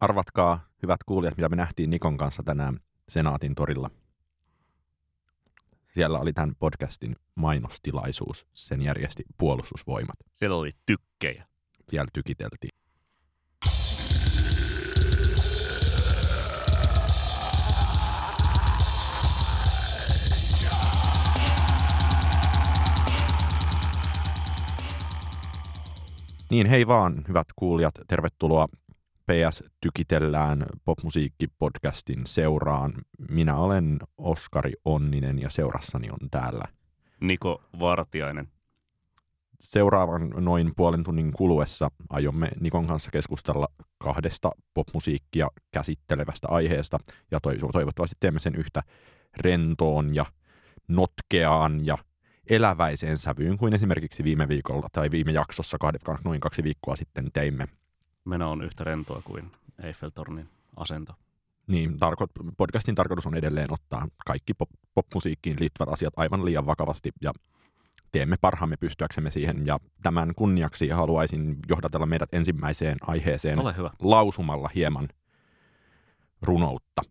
Arvatkaa, 0.00 0.60
hyvät 0.82 1.04
kuulijat, 1.06 1.36
mitä 1.36 1.48
me 1.48 1.56
nähtiin 1.56 1.90
Nikon 1.90 2.16
kanssa 2.16 2.42
tänään 2.42 2.80
Senaatin 3.08 3.54
torilla. 3.54 3.90
Siellä 5.94 6.18
oli 6.18 6.32
tämän 6.32 6.54
podcastin 6.58 7.16
mainostilaisuus. 7.34 8.46
Sen 8.54 8.82
järjesti 8.82 9.24
puolustusvoimat. 9.38 10.16
Siellä 10.32 10.56
oli 10.56 10.70
tykkejä. 10.86 11.46
Siellä 11.88 12.08
tykiteltiin. 12.12 12.70
Niin 26.50 26.66
hei 26.66 26.86
vaan, 26.86 27.24
hyvät 27.28 27.46
kuulijat, 27.56 27.94
tervetuloa 28.08 28.68
PS 29.30 29.64
Tykitellään 29.80 30.66
popmusiikkipodcastin 30.84 32.26
seuraan. 32.26 32.92
Minä 33.30 33.56
olen 33.56 33.98
Oskari 34.18 34.72
Onninen 34.84 35.38
ja 35.38 35.50
seurassani 35.50 36.10
on 36.10 36.30
täällä 36.30 36.64
Niko 37.20 37.62
Vartiainen. 37.78 38.48
seuraavan 39.60 40.30
noin 40.30 40.72
puolen 40.76 41.04
tunnin 41.04 41.32
kuluessa 41.32 41.90
aiomme 42.08 42.48
Nikon 42.60 42.86
kanssa 42.86 43.10
keskustella 43.10 43.68
kahdesta 43.98 44.50
popmusiikkia 44.74 45.48
käsittelevästä 45.70 46.48
aiheesta 46.48 46.98
ja 47.30 47.38
toiv- 47.38 47.70
toivottavasti 47.72 48.16
teemme 48.20 48.40
sen 48.40 48.54
yhtä 48.54 48.82
rentoon 49.36 50.14
ja 50.14 50.26
notkeaan 50.88 51.86
ja 51.86 51.98
eläväiseen 52.50 53.18
sävyyn 53.18 53.58
kuin 53.58 53.74
esimerkiksi 53.74 54.24
viime 54.24 54.48
viikolla 54.48 54.88
tai 54.92 55.10
viime 55.10 55.32
jaksossa 55.32 55.78
noin 56.24 56.40
kaksi 56.40 56.62
viikkoa 56.62 56.96
sitten 56.96 57.32
teimme. 57.32 57.68
Meno 58.24 58.50
on 58.50 58.64
yhtä 58.64 58.84
rentoa 58.84 59.22
kuin 59.24 59.50
Eiffeltornin 59.82 60.48
asento. 60.76 61.12
Niin, 61.66 61.90
tarko- 61.92 62.52
podcastin 62.56 62.94
tarkoitus 62.94 63.26
on 63.26 63.34
edelleen 63.34 63.72
ottaa 63.72 64.08
kaikki 64.26 64.52
pop- 64.52 64.78
popmusiikkiin 64.94 65.56
liittyvät 65.60 65.88
asiat 65.92 66.14
aivan 66.16 66.44
liian 66.44 66.66
vakavasti 66.66 67.10
ja 67.22 67.32
teemme 68.12 68.36
parhaamme 68.40 68.76
pystyäksemme 68.76 69.30
siihen. 69.30 69.66
Ja 69.66 69.78
tämän 70.02 70.32
kunniaksi 70.36 70.88
haluaisin 70.88 71.56
johdatella 71.68 72.06
meidät 72.06 72.34
ensimmäiseen 72.34 72.96
aiheeseen 73.06 73.58
Ole 73.58 73.76
hyvä. 73.76 73.90
lausumalla 74.02 74.70
hieman 74.74 75.08
runoutta. 76.42 77.02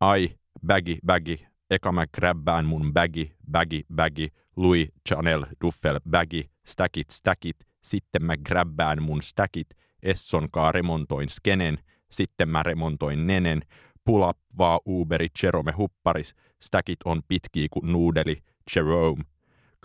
Ai, 0.00 0.30
baggy, 0.66 0.96
baggy, 1.06 1.38
eka 1.70 1.92
mä 1.92 2.06
grabbään 2.06 2.64
mun 2.66 2.92
baggy, 2.94 3.30
baggy, 3.50 3.80
baggy, 3.94 4.28
Louis 4.56 4.88
Chanel, 5.08 5.46
Duffel, 5.64 6.00
baggy, 6.10 6.42
stackit, 6.66 7.10
stackit, 7.10 7.56
sitten 7.82 8.24
mä 8.24 8.36
grabbään 8.36 9.02
mun 9.02 9.22
stackit, 9.22 9.68
Essonkaa 10.02 10.72
remontoin 10.72 11.28
skenen, 11.28 11.78
sitten 12.10 12.48
mä 12.48 12.62
remontoin 12.62 13.26
nenen, 13.26 13.62
pull 14.04 14.22
up 14.22 14.38
vaan 14.58 14.80
Uberi, 14.86 15.28
Jerome 15.42 15.72
hupparis, 15.72 16.34
stackit 16.62 16.98
on 17.04 17.22
pitkiä 17.28 17.66
kuin 17.70 17.92
nuudeli, 17.92 18.42
Jerome. 18.76 19.24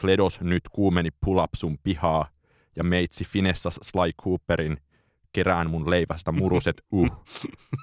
Kledos 0.01 0.41
nyt 0.41 0.63
kuumeni 0.71 1.09
pull 1.25 1.37
up 1.37 1.49
sun 1.55 1.77
pihaa, 1.83 2.27
ja 2.75 2.83
meitsi 2.83 3.25
finessas 3.25 3.79
Sly 3.81 4.11
Cooperin, 4.23 4.77
kerään 5.33 5.69
mun 5.69 5.89
leivästä 5.89 6.31
muruset, 6.31 6.81
uh. 6.93 7.09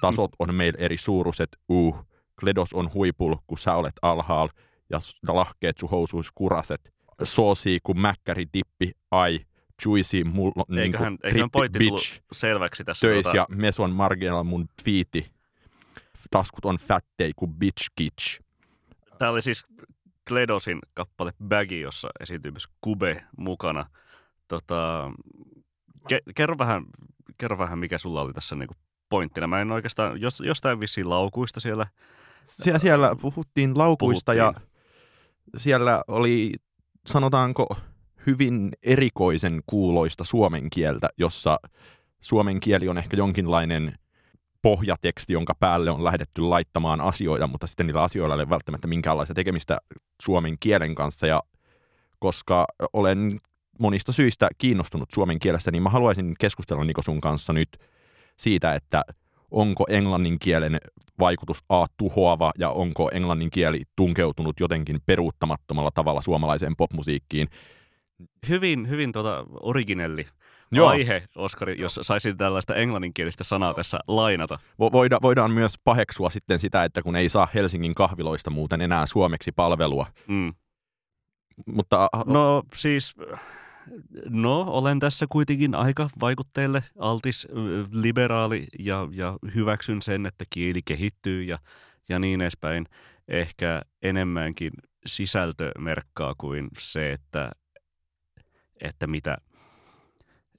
Tasot 0.01 0.31
on 0.39 0.55
meillä 0.55 0.77
eri 0.79 0.97
suuruset, 0.97 1.49
uh. 1.69 2.05
Kledos 2.39 2.73
on 2.73 2.93
huipul, 2.93 3.35
kun 3.47 3.57
sä 3.57 3.75
olet 3.75 3.93
alhaal, 4.01 4.49
ja 4.89 4.99
lahkeet 5.27 5.77
sun 5.77 5.89
housuis 5.89 6.27
kuraset. 6.35 6.93
Soosii 7.23 7.79
kun 7.83 7.99
mäkkäri 7.99 8.45
dippi, 8.53 8.91
ai. 9.11 9.39
Juicy 9.85 10.23
mulla 10.23 10.53
on 10.55 10.65
niinku 10.75 10.81
Eiköhän, 10.97 11.13
eiköhän 11.23 11.33
rippi 11.43 11.49
pointti 11.51 11.79
bitch 11.79 12.21
selväksi 12.31 12.83
tässä. 12.83 13.07
töis 13.07 13.33
ja 13.33 13.47
meson 13.49 13.91
marginal 13.91 14.43
mun 14.43 14.69
fiiti. 14.85 15.31
Taskut 16.31 16.65
on 16.65 16.75
fattei 16.77 17.31
kuin 17.35 17.53
bitch 17.53 17.91
kitsch. 17.95 18.41
Tämä 19.17 19.31
oli 19.31 19.41
siis 19.41 19.65
Kledosin 20.27 20.79
kappale 20.93 21.33
Baggy, 21.47 21.79
jossa 21.79 22.09
esiintyy 22.19 22.51
myös 22.51 22.67
Kube 22.81 23.23
mukana. 23.37 23.85
Tota, 24.47 25.11
ke- 26.13 26.31
kerro, 26.35 26.57
vähän, 26.57 26.85
kerro 27.37 27.57
vähän, 27.57 27.79
mikä 27.79 27.97
sulla 27.97 28.21
oli 28.21 28.33
tässä 28.33 28.55
niinku 28.55 28.73
pointtina. 29.09 29.47
Mä 29.47 29.61
en 29.61 29.71
oikeastaan, 29.71 30.21
jos, 30.21 30.39
jostain 30.45 30.79
vissiin 30.79 31.09
laukuista 31.09 31.59
siellä. 31.59 31.87
Sie- 32.43 32.79
siellä 32.79 33.15
puhuttiin 33.21 33.77
laukuista 33.77 34.33
ja 34.33 34.53
Puhuttiin. 34.53 34.71
siellä 35.57 36.03
oli, 36.07 36.53
sanotaanko, 37.05 37.77
hyvin 38.27 38.71
erikoisen 38.83 39.61
kuuloista 39.65 40.23
suomen 40.23 40.69
kieltä, 40.69 41.09
jossa 41.17 41.59
suomen 42.21 42.59
kieli 42.59 42.89
on 42.89 42.97
ehkä 42.97 43.17
jonkinlainen 43.17 43.95
pohjateksti, 44.61 45.33
jonka 45.33 45.55
päälle 45.55 45.91
on 45.91 46.03
lähdetty 46.03 46.41
laittamaan 46.41 47.01
asioita, 47.01 47.47
mutta 47.47 47.67
sitten 47.67 47.87
niillä 47.87 48.03
asioilla 48.03 48.35
ei 48.35 48.37
ole 48.37 48.49
välttämättä 48.49 48.87
minkäänlaista 48.87 49.33
tekemistä 49.33 49.77
suomen 50.21 50.55
kielen 50.59 50.95
kanssa. 50.95 51.27
Ja 51.27 51.43
koska 52.19 52.65
olen 52.93 53.39
monista 53.79 54.11
syistä 54.11 54.49
kiinnostunut 54.57 55.11
suomen 55.11 55.39
kielestä, 55.39 55.71
niin 55.71 55.83
mä 55.83 55.89
haluaisin 55.89 56.35
keskustella 56.39 56.83
Niko 56.83 57.01
sun 57.01 57.21
kanssa 57.21 57.53
nyt 57.53 57.69
siitä, 58.37 58.75
että 58.75 59.01
onko 59.51 59.85
englannin 59.89 60.39
kielen 60.39 60.77
vaikutus 61.19 61.63
A 61.69 61.85
tuhoava 61.97 62.51
ja 62.57 62.69
onko 62.69 63.09
englannin 63.13 63.51
kieli 63.51 63.81
tunkeutunut 63.95 64.59
jotenkin 64.59 64.99
peruuttamattomalla 65.05 65.91
tavalla 65.93 66.21
suomalaiseen 66.21 66.75
popmusiikkiin. 66.77 67.47
Hyvin, 68.49 68.89
hyvin 68.89 69.11
tota 69.11 69.45
originelli 69.51 70.27
Joo. 70.71 70.87
aihe, 70.87 71.23
Oskari, 71.35 71.81
jos 71.81 71.99
saisin 72.01 72.37
tällaista 72.37 72.75
englanninkielistä 72.75 73.43
sanaa 73.43 73.73
tässä 73.73 73.99
lainata. 74.07 74.59
Vo- 74.71 74.91
Voida, 74.91 75.19
voidaan 75.21 75.51
myös 75.51 75.75
paheksua 75.83 76.29
sitten 76.29 76.59
sitä, 76.59 76.83
että 76.83 77.01
kun 77.01 77.15
ei 77.15 77.29
saa 77.29 77.47
Helsingin 77.53 77.95
kahviloista 77.95 78.49
muuten 78.49 78.81
enää 78.81 79.05
suomeksi 79.05 79.51
palvelua. 79.51 80.05
Mm. 80.27 80.53
Mutta 81.65 82.09
no. 82.25 82.63
Siis, 82.73 83.15
no 84.29 84.61
olen 84.61 84.99
tässä 84.99 85.25
kuitenkin 85.29 85.75
aika 85.75 86.09
vaikutteelle 86.19 86.83
altis, 86.99 87.47
liberaali 87.91 88.67
ja, 88.79 89.07
ja 89.11 89.37
hyväksyn 89.55 90.01
sen, 90.01 90.25
että 90.25 90.45
kieli 90.49 90.81
kehittyy 90.85 91.43
ja, 91.43 91.59
ja 92.09 92.19
niin 92.19 92.41
edespäin. 92.41 92.85
Ehkä 93.27 93.81
enemmänkin 94.01 94.71
sisältömerkkaa 95.05 96.35
kuin 96.37 96.67
se, 96.79 97.11
että, 97.11 97.51
että 98.81 99.07
mitä, 99.07 99.37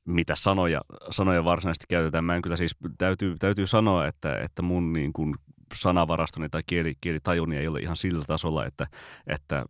mitä 0.04 0.34
sanoja, 0.34 0.80
sanoja 1.10 1.44
varsinaisesti 1.44 1.86
käytetään. 1.88 2.24
Mä 2.24 2.36
en 2.36 2.42
kyllä 2.42 2.56
siis, 2.56 2.76
täytyy, 2.98 3.36
täytyy 3.38 3.66
sanoa, 3.66 4.06
että, 4.06 4.36
että 4.36 4.62
mun 4.62 4.92
niin 4.92 5.12
kuin 5.12 5.34
sanavarastoni 5.74 6.48
tai 6.48 6.62
kieli, 6.66 6.94
kielitajuni 7.00 7.56
ei 7.56 7.68
ole 7.68 7.80
ihan 7.80 7.96
sillä 7.96 8.24
tasolla, 8.26 8.66
että, 8.66 8.86
että 9.26 9.64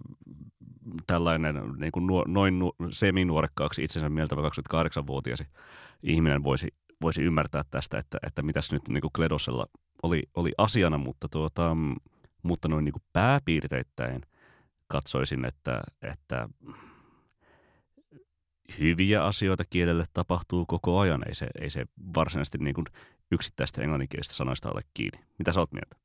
tällainen 1.06 1.54
niin 1.76 1.92
kuin 1.92 2.06
nuo, 2.06 2.24
noin 2.28 2.58
nu, 2.58 2.72
seminuorekkaaksi 2.90 3.84
itsensä 3.84 4.08
mieltävä 4.08 4.40
28-vuotias 4.42 5.42
ihminen 6.02 6.44
voisi, 6.44 6.69
voisi 7.00 7.22
ymmärtää 7.22 7.62
tästä, 7.70 7.98
että, 7.98 8.19
että 8.26 8.42
mitäs 8.42 8.72
nyt 8.72 8.88
niin 8.88 9.00
kuin 9.00 9.12
Kledosella 9.12 9.66
oli, 10.02 10.22
oli 10.34 10.52
asiana, 10.58 10.98
mutta, 10.98 11.28
tuota, 11.28 11.76
mutta 12.42 12.69
noin 12.69 12.84
niin 12.84 12.92
kuin 12.92 13.02
pääpiirteittäin 13.12 14.22
katsoisin, 14.88 15.44
että, 15.44 15.80
että 16.02 16.48
hyviä 18.78 19.24
asioita 19.24 19.64
kielelle 19.70 20.04
tapahtuu 20.12 20.66
koko 20.66 20.98
ajan. 20.98 21.28
Ei 21.28 21.34
se, 21.34 21.46
ei 21.60 21.70
se 21.70 21.84
varsinaisesti 22.14 22.58
niin 22.58 22.74
kuin 22.74 22.86
yksittäistä 23.30 23.82
englanninkielistä 23.82 24.34
sanoista 24.34 24.70
ole 24.70 24.80
kiinni. 24.94 25.20
Mitä 25.38 25.52
sä 25.52 25.60
oot 25.60 25.72
mieltä? 25.72 26.02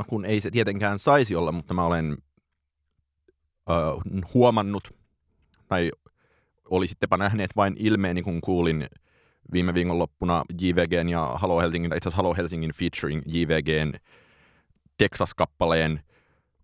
no 0.00 0.04
kun 0.08 0.24
ei 0.24 0.40
se 0.40 0.50
tietenkään 0.50 0.98
saisi 0.98 1.36
olla, 1.36 1.52
mutta 1.52 1.74
mä 1.74 1.84
olen 1.84 2.18
ö, 3.70 3.72
huomannut, 4.34 4.94
tai 5.68 5.90
olisittepa 6.70 7.16
nähneet 7.16 7.56
vain 7.56 7.76
ilmeeni, 7.78 8.22
kun 8.22 8.40
kuulin 8.40 8.86
viime 9.52 9.74
viikonloppuna 9.74 10.44
JVGn 10.60 11.08
ja 11.08 11.34
Halo 11.34 11.60
Helsingin, 11.60 11.96
itse 11.96 12.08
asiassa 12.08 12.16
Halo 12.16 12.34
Helsingin 12.34 12.72
featuring 12.74 13.22
JVGn 13.26 13.92
Texas-kappaleen 14.98 16.00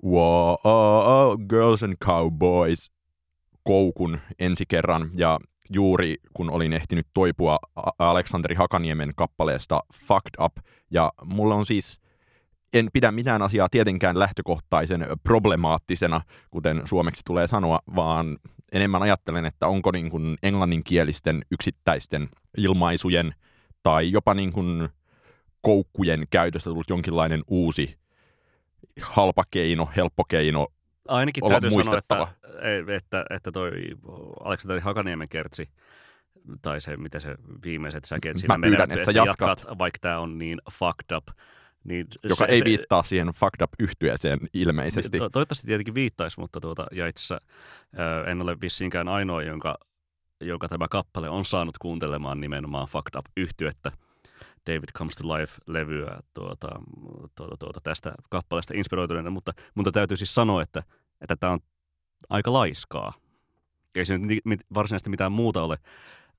Whoa, 0.05 1.37
Girls 1.49 1.83
and 1.83 1.97
Cowboys 2.05 2.93
koukun 3.67 4.19
ensi 4.39 4.65
kerran 4.69 5.11
ja 5.15 5.41
juuri 5.71 6.17
kun 6.35 6.51
olin 6.51 6.73
ehtinyt 6.73 7.07
toipua 7.15 7.59
Aleksanteri 7.99 8.55
Hakaniemen 8.55 9.13
kappaleesta 9.17 9.81
Fucked 9.95 10.35
Up 10.41 10.53
ja 10.91 11.13
mulla 11.25 11.55
on 11.55 11.67
siis 11.67 12.01
en 12.73 12.89
pidä 12.93 13.13
mitään 13.13 13.43
asiaa 13.43 13.69
tietenkään 13.69 14.19
lähtökohtaisen 14.19 15.07
problemaattisena, 15.23 16.21
kuten 16.51 16.83
suomeksi 16.85 17.23
tulee 17.27 17.47
sanoa, 17.47 17.81
vaan 17.97 18.39
enemmän 18.73 19.03
ajattelen, 19.03 19.45
että 19.45 19.67
onko 19.67 19.91
niin 19.91 20.11
kuin 20.11 20.37
englanninkielisten 20.43 21.43
yksittäisten 21.51 22.29
ilmaisujen 22.57 23.35
tai 23.83 24.13
jopa 24.13 24.35
niin 24.35 24.53
kuin 24.53 24.89
koukkujen 25.61 26.27
käytöstä 26.31 26.71
tullut 26.71 26.91
jonkinlainen 26.91 27.43
uusi 27.49 27.99
halpa 29.03 29.45
keino, 29.51 29.89
helppo 29.97 30.25
keino. 30.25 30.69
Ainakin 31.09 31.45
olla 31.45 31.53
täytyy 31.53 31.71
sanoa, 31.71 31.85
muistettava. 31.85 32.29
että, 32.33 32.46
että, 32.97 33.25
että 33.31 33.53
toi 33.53 33.73
Aleksanteri 34.45 34.81
Hakaniemen 34.81 35.29
kertsi 35.29 35.69
tai 36.63 36.81
se, 36.81 36.97
miten 36.97 37.21
se 37.21 37.35
viimeiset 37.65 38.05
säkeet 38.05 38.37
siinä 38.37 38.59
menevät, 38.59 38.93
että 38.93 39.13
sä 39.13 39.19
jatkat. 39.19 39.65
vaikka 39.79 39.99
tämä 40.01 40.19
on 40.19 40.39
niin 40.39 40.59
fucked 40.73 41.17
up. 41.17 41.27
Niin 41.85 42.07
Joka 42.23 42.47
ei 42.47 42.61
viittaa 42.65 43.03
siihen 43.03 43.29
fucked 43.29 43.63
up 43.63 43.71
yhtyeeseen 43.79 44.39
ilmeisesti. 44.53 45.19
To- 45.19 45.31
toivottavasti 45.31 45.67
tietenkin 45.67 45.95
viittaisi, 45.95 46.41
mutta 46.41 46.61
tuota, 46.61 46.87
ja 46.93 47.07
itse 47.07 47.21
asiassa 47.21 47.41
ää, 47.97 48.25
en 48.25 48.43
ole 48.43 48.61
vissiinkään 48.61 49.09
ainoa, 49.09 49.43
jonka, 49.43 49.79
joka 50.41 50.69
tämä 50.69 50.89
kappale 50.91 51.29
on 51.29 51.45
saanut 51.45 51.79
kuuntelemaan 51.79 52.41
nimenomaan 52.41 52.89
fucked 52.89 53.19
up 53.19 53.27
yhtyettä. 53.37 53.93
David 54.67 54.89
Comes 54.99 55.17
to 55.17 55.29
Life-levyä 55.29 56.19
tuota, 56.35 56.69
tuota, 57.37 57.57
tuota, 57.59 57.81
tästä 57.83 58.15
kappaleesta 58.31 58.75
inspiroituneena, 58.77 59.31
mutta 59.31 59.53
mutta 59.75 59.93
täytyy 59.93 60.17
siis 60.17 60.35
sanoa, 60.35 60.63
että 60.63 60.83
että 61.21 61.37
tämä 61.37 61.53
on 61.53 61.61
aika 62.29 62.53
laiskaa. 62.53 63.13
Ei 63.95 64.05
se 64.05 64.19
nyt 64.19 64.39
mit- 64.45 64.67
varsinaisesti 64.75 65.11
mitään 65.11 65.33
muuta 65.33 65.63
ole. 65.63 65.79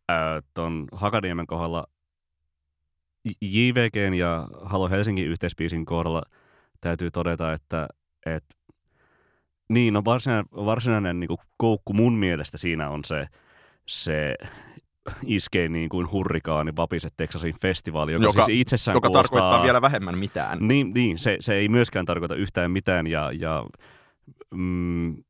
Ää, 0.09 0.41
Tuon 0.53 0.88
Hakaniemen 0.91 1.47
kohdalla 1.47 1.88
JVGn 3.41 4.13
ja 4.13 4.47
Halo 4.62 4.89
Helsingin 4.89 5.27
yhteispiisin 5.27 5.85
kohdalla 5.85 6.21
täytyy 6.81 7.12
todeta, 7.12 7.53
että, 7.53 7.88
että 8.25 8.56
niin, 9.69 9.94
no 9.94 10.01
varsinainen, 10.06 10.45
varsinainen 10.51 11.19
niin 11.19 11.29
koukku 11.57 11.94
mun 11.94 12.13
mielestä 12.13 12.57
siinä 12.57 12.89
on 12.89 13.03
se, 13.03 13.25
se 13.88 14.35
iskee 15.25 15.69
niin 15.69 15.89
kuin 15.89 16.12
hurrikaani 16.12 16.75
Vapiset 16.75 17.13
Texasin 17.18 17.56
festivaali, 17.62 18.13
joka, 18.13 18.25
Joka- 18.25 18.41
siis 18.41 18.62
itsessään 18.62 18.95
joka 18.95 19.07
kuulostaa... 19.07 19.39
tarkoittaa 19.39 19.63
vielä 19.63 19.81
vähemmän 19.81 20.18
mitään. 20.18 20.57
Niin, 20.68 20.91
niin 20.94 21.19
se, 21.19 21.38
se 21.39 21.53
ei 21.53 21.69
myöskään 21.69 22.06
tarkoita 22.06 22.35
yhtään 22.35 22.71
mitään 22.71 23.07
ja, 23.07 23.31
ja 23.31 23.65
mm, 24.53 25.23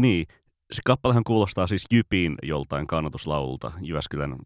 niin, 0.00 0.26
se 0.70 0.82
kappalehan 0.84 1.24
kuulostaa 1.24 1.66
siis 1.66 1.86
Jypin 1.92 2.34
joltain 2.42 2.86
kannatuslaululta. 2.86 3.72
Jyväskylän 3.80 4.36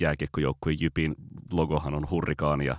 jääkiekkojoukkueen 0.00 0.78
Jypin 0.80 1.14
logohan 1.52 1.94
on 1.94 2.10
hurrikaani 2.10 2.66
ja 2.66 2.76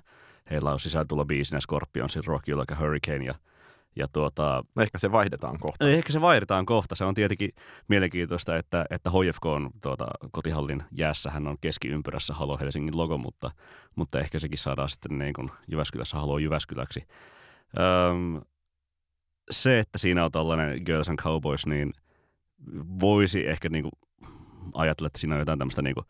heillä 0.51 0.71
on 0.71 0.79
sisääntulo 0.79 1.25
biisinä 1.25 1.59
Scorpionsin 1.59 2.25
Rock 2.25 2.49
You 2.49 2.59
Like 2.59 2.73
a 2.73 2.77
Hurricane 2.77 3.25
ja, 3.25 3.35
ja 3.95 4.07
tuota, 4.07 4.63
No 4.75 4.81
Ehkä 4.81 4.99
se 4.99 5.11
vaihdetaan 5.11 5.59
kohta. 5.59 5.89
Ehkä 5.89 6.11
se 6.11 6.21
vaihdetaan 6.21 6.65
kohta. 6.65 6.95
Se 6.95 7.05
on 7.05 7.13
tietenkin 7.13 7.49
mielenkiintoista, 7.87 8.57
että, 8.57 8.85
että 8.89 9.09
HFK 9.09 9.45
on 9.45 9.69
tuota, 9.81 10.07
kotihallin 10.31 10.83
jäässähän 10.91 11.47
on 11.47 11.57
keskiympyrässä 11.61 12.33
Halo 12.33 12.57
Helsingin 12.57 12.97
logo, 12.97 13.17
mutta, 13.17 13.51
mutta 13.95 14.19
ehkä 14.19 14.39
sekin 14.39 14.57
saadaan 14.57 14.89
sitten 14.89 15.17
niin 15.17 15.33
kuin 15.33 15.51
Jyväskylässä 15.67 16.17
Halo 16.17 16.37
Jyväskyläksi. 16.37 17.03
Öm, 17.79 18.41
se, 19.51 19.79
että 19.79 19.97
siinä 19.97 20.25
on 20.25 20.31
tällainen 20.31 20.81
Girls 20.85 21.09
and 21.09 21.19
Cowboys, 21.19 21.65
niin 21.65 21.93
voisi 22.99 23.47
ehkä 23.47 23.69
niin 23.69 23.83
kuin 23.83 23.91
ajatella, 24.73 25.07
että 25.07 25.19
siinä 25.19 25.35
on 25.35 25.39
jotain 25.39 25.59
tämmöistä 25.59 25.81
niin 25.81 25.95
kuin 25.95 26.05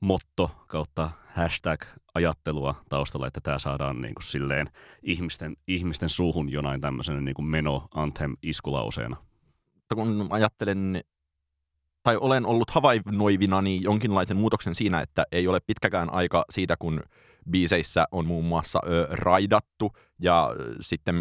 motto 0.00 0.50
kautta 0.66 1.10
hashtag-ajattelua 1.26 2.74
taustalla, 2.88 3.26
että 3.26 3.40
tämä 3.40 3.58
saadaan 3.58 4.00
niin 4.00 4.14
kuin 4.14 4.24
silleen 4.24 4.70
ihmisten, 5.02 5.56
ihmisten 5.68 6.08
suuhun 6.08 6.48
jonain 6.48 6.80
tämmöisenä 6.80 7.20
niin 7.20 7.34
kuin 7.34 7.46
meno 7.46 7.88
anthem 7.94 8.36
iskulauseena. 8.42 9.16
Kun 9.94 10.26
ajattelen, 10.30 11.00
tai 12.02 12.16
olen 12.20 12.46
ollut 12.46 12.70
havainnoivinani 12.70 13.82
jonkinlaisen 13.82 14.36
muutoksen 14.36 14.74
siinä, 14.74 15.00
että 15.00 15.24
ei 15.32 15.48
ole 15.48 15.60
pitkäkään 15.60 16.12
aika 16.12 16.44
siitä, 16.50 16.76
kun 16.78 17.02
biiseissä 17.50 18.04
on 18.12 18.26
muun 18.26 18.44
muassa 18.44 18.80
ö, 18.86 19.06
raidattu, 19.10 19.92
ja 20.18 20.50
sitten 20.80 21.16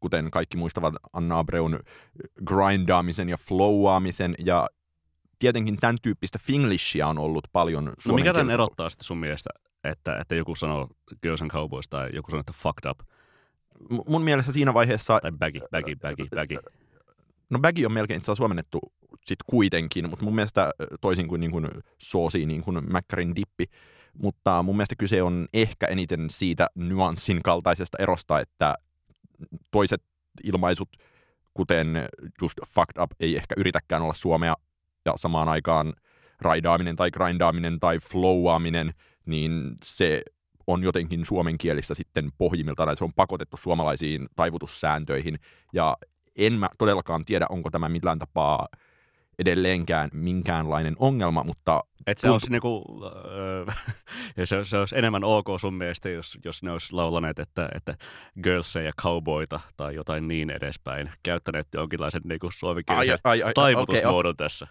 kuten 0.00 0.30
kaikki 0.30 0.56
muistavat, 0.56 0.94
Anna 1.12 1.38
Abreun 1.38 1.80
grindaamisen 2.44 3.28
ja 3.28 3.36
flowaamisen, 3.36 4.34
ja 4.38 4.68
tietenkin 5.38 5.76
tämän 5.76 5.96
tyyppistä 6.02 6.38
finglishia 6.42 7.06
on 7.06 7.18
ollut 7.18 7.44
paljon 7.52 7.92
No 8.06 8.14
mikä 8.14 8.32
tämän 8.32 8.50
erottaa 8.50 8.90
sitten 8.90 9.06
sun 9.06 9.18
mielestä, 9.18 9.50
että, 9.84 10.18
että 10.18 10.34
joku 10.34 10.54
sanoo 10.54 10.88
Girls 11.22 11.42
and 11.42 11.50
Cowboys 11.50 11.88
tai 11.88 12.10
joku 12.12 12.30
sanoo, 12.30 12.40
että 12.40 12.52
fucked 12.56 12.90
up 12.90 12.98
M- 13.90 14.10
Mun 14.12 14.22
mielestä 14.22 14.52
siinä 14.52 14.74
vaiheessa 14.74 15.20
tai 15.20 15.30
baggy, 15.38 15.60
baggy, 15.70 15.96
baggy, 15.96 16.26
baggy. 16.34 16.56
No 17.50 17.58
baggy 17.58 17.84
on 17.84 17.92
melkein 17.92 18.18
itse 18.18 18.34
suomennettu 18.34 18.80
sit 19.24 19.38
kuitenkin, 19.46 20.10
mutta 20.10 20.24
mun 20.24 20.34
mielestä 20.34 20.70
toisin 21.00 21.28
kuin, 21.28 21.40
niin 21.40 21.50
kuin 21.50 21.68
soosi 21.98 22.46
niin 22.46 22.62
kuin 22.62 22.92
Mäkkärin 22.92 23.36
dippi, 23.36 23.64
mutta 24.22 24.62
mun 24.62 24.76
mielestä 24.76 24.96
kyse 24.96 25.22
on 25.22 25.48
ehkä 25.52 25.86
eniten 25.86 26.30
siitä 26.30 26.68
nyanssin 26.74 27.42
kaltaisesta 27.42 27.98
erosta, 28.00 28.40
että 28.40 28.74
toiset 29.70 30.02
ilmaisut, 30.44 30.88
kuten 31.54 32.08
just 32.42 32.58
fucked 32.74 33.02
up, 33.02 33.10
ei 33.20 33.36
ehkä 33.36 33.54
yritäkään 33.58 34.02
olla 34.02 34.14
suomea, 34.14 34.54
ja 35.04 35.14
samaan 35.16 35.48
aikaan 35.48 35.92
raidaaminen 36.40 36.96
tai 36.96 37.10
grindaaminen 37.10 37.80
tai 37.80 37.98
flowaaminen, 37.98 38.94
niin 39.26 39.76
se 39.84 40.22
on 40.66 40.82
jotenkin 40.82 41.26
suomenkielistä 41.26 41.94
sitten 41.94 42.30
pohjimmiltaan, 42.38 42.96
se 42.96 43.04
on 43.04 43.12
pakotettu 43.16 43.56
suomalaisiin 43.56 44.28
taivutussääntöihin, 44.36 45.38
ja 45.72 45.96
en 46.36 46.52
mä 46.52 46.68
todellakaan 46.78 47.24
tiedä, 47.24 47.46
onko 47.48 47.70
tämä 47.70 47.88
millään 47.88 48.18
tapaa 48.18 48.68
edelleenkään 49.38 50.10
minkäänlainen 50.12 50.96
ongelma, 50.98 51.44
mutta 51.44 51.84
Että 52.06 52.20
se 52.20 52.26
Tuntu- 52.26 52.34
olisi 52.34 52.50
niinku, 52.50 52.84
öö, 53.04 53.66
ja 54.36 54.46
se, 54.46 54.64
se 54.64 54.78
olisi 54.78 54.98
enemmän 54.98 55.24
ok 55.24 55.46
sun 55.60 55.74
mielestä, 55.74 56.08
jos, 56.08 56.38
jos 56.44 56.62
ne 56.62 56.72
olisi 56.72 56.92
laulaneet, 56.92 57.38
että, 57.38 57.68
että 57.74 57.94
girlsia 58.42 58.82
ja 58.82 58.92
cowboyta 59.02 59.60
tai 59.76 59.94
jotain 59.94 60.28
niin 60.28 60.50
edespäin. 60.50 61.10
Käyttäneet 61.22 61.68
jonkinlaisen 61.74 62.22
niinku 62.24 62.50
suomenkielisen 62.50 63.18
ai, 63.24 63.42
ai, 63.42 63.54
taivutusmuodon 63.54 64.36
tässä. 64.36 64.66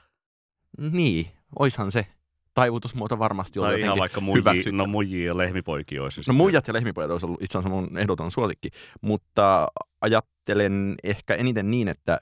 Niin, 0.91 1.27
oishan 1.59 1.91
se. 1.91 2.07
Taivutusmuoto 2.53 3.19
varmasti 3.19 3.59
ihan 3.59 3.71
jotenkin 3.71 3.99
vaikka 3.99 4.21
muji, 4.21 4.41
no 4.71 4.85
muji 4.85 5.23
ja 5.23 5.37
lehmipoiki 5.37 5.99
olisi. 5.99 6.21
No 6.27 6.33
muijat 6.33 6.67
ja 6.67 6.73
lehmipojat 6.73 7.11
olisi 7.11 7.25
ollut 7.25 7.41
itse 7.41 7.57
asiassa 7.57 7.75
mun 7.75 7.97
ehdoton 7.97 8.31
suosikki, 8.31 8.69
mutta 9.01 9.67
ajattelen 10.01 10.95
ehkä 11.03 11.35
eniten 11.35 11.71
niin, 11.71 11.87
että 11.87 12.19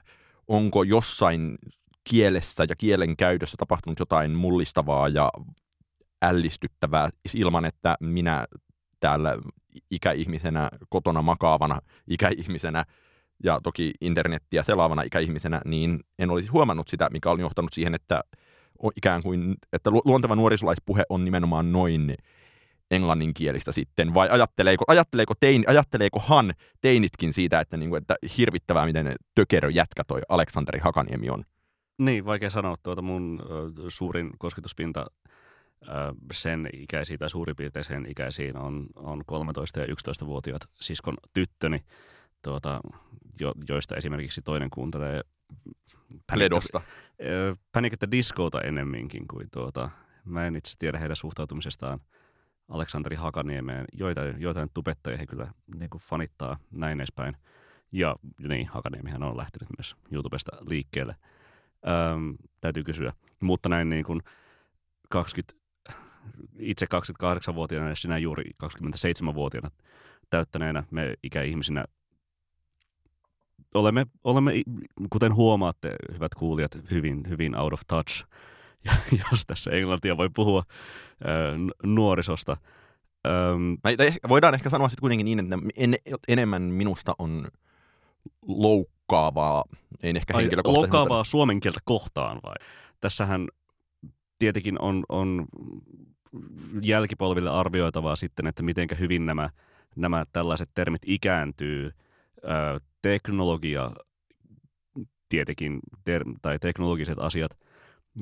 onko 0.48 0.82
jossain 0.82 1.58
kielessä 2.08 2.64
ja 2.68 2.76
kielen 2.76 3.16
käytössä 3.16 3.56
tapahtunut 3.58 3.98
jotain 3.98 4.30
mullistavaa 4.30 5.08
ja 5.08 5.30
ällistyttävää 6.22 7.10
ilman, 7.34 7.64
että 7.64 7.96
minä 8.00 8.46
täällä 9.00 9.36
ikäihmisenä, 9.90 10.70
kotona 10.88 11.22
makaavana 11.22 11.80
ikäihmisenä 12.08 12.84
ja 13.44 13.60
toki 13.62 13.92
internettiä 14.00 14.62
selaavana 14.62 15.02
ikäihmisenä, 15.02 15.60
niin 15.64 16.00
en 16.18 16.30
olisi 16.30 16.48
huomannut 16.48 16.88
sitä, 16.88 17.08
mikä 17.12 17.30
on 17.30 17.40
johtanut 17.40 17.72
siihen, 17.72 17.94
että 17.94 18.20
ikään 18.96 19.22
kuin, 19.22 19.54
että 19.72 19.90
lu- 19.90 20.02
luonteva 20.04 20.36
nuorisolaispuhe 20.36 21.02
on 21.08 21.24
nimenomaan 21.24 21.72
noin 21.72 22.14
englanninkielistä 22.90 23.72
sitten, 23.72 24.14
vai 24.14 24.28
ajatteleeko, 24.30 24.84
ajatteleeko, 24.88 25.34
tein, 25.40 25.64
ajatteleekohan 25.66 26.54
teinitkin 26.80 27.32
siitä, 27.32 27.60
että, 27.60 27.76
niin 27.76 27.88
kuin, 27.90 28.00
että 28.00 28.16
hirvittävää, 28.38 28.86
miten 28.86 29.14
tökerö 29.34 29.70
jätkä 29.70 30.04
toi 30.04 30.20
Aleksanteri 30.28 30.78
Hakaniemi 30.78 31.30
on. 31.30 31.44
Niin, 31.98 32.24
vaikea 32.24 32.50
sanoa. 32.50 32.74
Tuota 32.82 33.02
mun 33.02 33.42
suurin 33.88 34.30
kosketuspinta 34.38 35.06
sen 36.32 36.68
ikäisiin 36.72 37.18
tai 37.18 37.30
suurin 37.30 37.56
piirtein 37.56 37.84
sen 37.84 38.06
ikäisiin 38.08 38.56
on, 38.56 38.86
on 38.96 39.20
13- 39.20 39.80
ja 39.80 39.86
11-vuotiaat 39.86 40.68
siskon 40.74 41.16
tyttöni, 41.32 41.80
tuota, 42.42 42.80
jo, 43.40 43.52
joista 43.68 43.96
esimerkiksi 43.96 44.42
toinen 44.42 44.70
kuuntelee 44.70 45.22
Ledosta. 46.34 46.80
the 47.98 48.08
Discota 48.10 48.60
ennemminkin 48.60 49.28
kuin 49.28 49.48
tuota, 49.50 49.90
mä 50.24 50.46
en 50.46 50.56
itse 50.56 50.72
tiedä 50.78 50.98
heidän 50.98 51.16
suhtautumisestaan 51.16 52.00
Aleksanteri 52.68 53.16
Hakaniemeen. 53.16 53.84
Joitain, 53.92 54.40
joitain 54.40 54.70
tubettajia 54.74 55.18
he 55.18 55.26
kyllä 55.26 55.52
niin 55.78 55.90
kuin 55.90 56.02
fanittaa 56.02 56.58
näin 56.70 57.00
edespäin. 57.00 57.36
Ja 57.92 58.16
niin, 58.48 58.68
Hakaniemihän 58.68 59.22
on 59.22 59.36
lähtenyt 59.36 59.68
myös 59.78 59.96
YouTubesta 60.12 60.56
liikkeelle. 60.60 61.16
Öm, 61.88 62.36
täytyy 62.60 62.84
kysyä. 62.84 63.12
Mutta 63.40 63.68
näin 63.68 63.88
niin 63.88 64.04
kuin 64.04 64.20
20, 65.08 65.54
itse 66.58 66.86
28-vuotiaana 66.86 67.88
ja 67.88 67.96
sinä 67.96 68.18
juuri 68.18 68.44
27-vuotiaana 68.64 69.70
täyttäneenä 70.30 70.84
me 70.90 71.14
ikäihmisinä 71.22 71.84
olemme, 73.74 74.06
olemme, 74.24 74.52
kuten 75.10 75.34
huomaatte, 75.34 75.96
hyvät 76.14 76.34
kuulijat, 76.34 76.78
hyvin, 76.90 77.22
hyvin 77.28 77.56
out 77.56 77.72
of 77.72 77.80
touch, 77.86 78.24
ja, 78.84 78.92
jos 79.30 79.44
tässä 79.46 79.70
englantia 79.70 80.16
voi 80.16 80.30
puhua 80.34 80.62
ö, 81.22 81.26
nuorisosta. 81.82 82.56
Öm, 83.26 83.76
Voidaan 84.28 84.54
ehkä 84.54 84.70
sanoa 84.70 84.88
sitten 84.88 85.00
kuitenkin 85.00 85.24
niin, 85.24 85.38
että 85.38 85.58
en, 85.76 85.94
enemmän 86.28 86.62
minusta 86.62 87.14
on 87.18 87.48
loukkaavaa, 89.12 89.64
ei 90.02 90.12
ehkä 90.16 90.36
Ai, 90.36 90.42
henkilökohtaisesti. 90.42 90.96
loukkaavaa 90.96 91.24
suomen 91.24 91.60
kieltä 91.60 91.80
kohtaan 91.84 92.40
vai? 92.42 92.54
Tässähän 93.00 93.48
tietenkin 94.38 94.80
on, 94.80 95.04
on 95.08 95.46
jälkipolville 96.82 97.50
arvioitavaa 97.50 98.16
sitten, 98.16 98.46
että 98.46 98.62
miten 98.62 98.88
hyvin 98.98 99.26
nämä, 99.26 99.50
nämä 99.96 100.24
tällaiset 100.32 100.70
termit 100.74 101.02
ikääntyy. 101.06 101.92
Ö, 102.44 102.80
teknologia, 103.02 103.90
tietenkin, 105.28 105.80
ter- 106.04 106.24
tai 106.42 106.58
teknologiset 106.58 107.18
asiat 107.18 107.58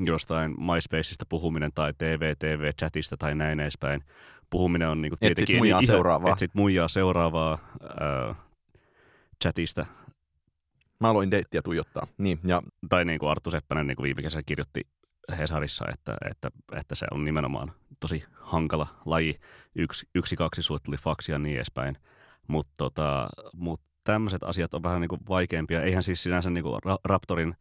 jostain 0.06 0.54
MySpaceista 0.60 1.26
puhuminen 1.28 1.70
tai 1.74 1.92
TV-TV-chatista 1.98 3.16
tai 3.16 3.34
näin 3.34 3.60
edespäin. 3.60 4.04
Puhuminen 4.50 4.88
on 4.88 5.02
niinku 5.02 5.16
tietenkin... 5.20 5.42
Etsit 5.42 5.58
muijaa 5.58 5.82
seuraavaa. 5.82 6.32
Etsit 6.32 6.54
muijaa 6.54 6.88
seuraavaa 6.88 7.58
ää, 8.00 8.34
chatista. 9.42 9.86
Mä 11.00 11.10
aloin 11.10 11.30
deittiä 11.30 11.62
tuijottaa. 11.62 12.06
Niin, 12.18 12.40
ja 12.44 12.62
Tai 12.88 13.04
niin 13.04 13.18
kuin 13.18 13.30
Arttu 13.30 13.50
Seppänen 13.50 13.86
niin 13.86 13.96
kuin 13.96 14.04
viime 14.04 14.22
kesänä 14.22 14.42
kirjoitti 14.46 14.80
Hesarissa, 15.38 15.84
että, 15.92 16.16
että, 16.30 16.50
että 16.76 16.94
se 16.94 17.06
on 17.10 17.24
nimenomaan 17.24 17.72
tosi 18.00 18.24
hankala 18.32 18.86
laji. 19.06 19.40
Yksi, 19.74 20.08
yksi 20.14 20.36
kaksi 20.36 20.62
sulle 20.62 20.80
tuli 20.84 20.96
faksi 20.96 21.32
ja 21.32 21.38
niin 21.38 21.56
edespäin. 21.56 21.98
Mutta 22.48 22.72
tota, 22.78 23.28
mut 23.52 23.80
tämmöiset 24.04 24.42
asiat 24.42 24.74
on 24.74 24.82
vähän 24.82 25.00
niin 25.00 25.08
kuin 25.08 25.20
vaikeampia. 25.28 25.82
Eihän 25.82 26.02
siis 26.02 26.22
sinänsä 26.22 26.50
niin 26.50 26.64
kuin 26.64 26.74
Ra- 26.74 27.00
Raptorin 27.04 27.54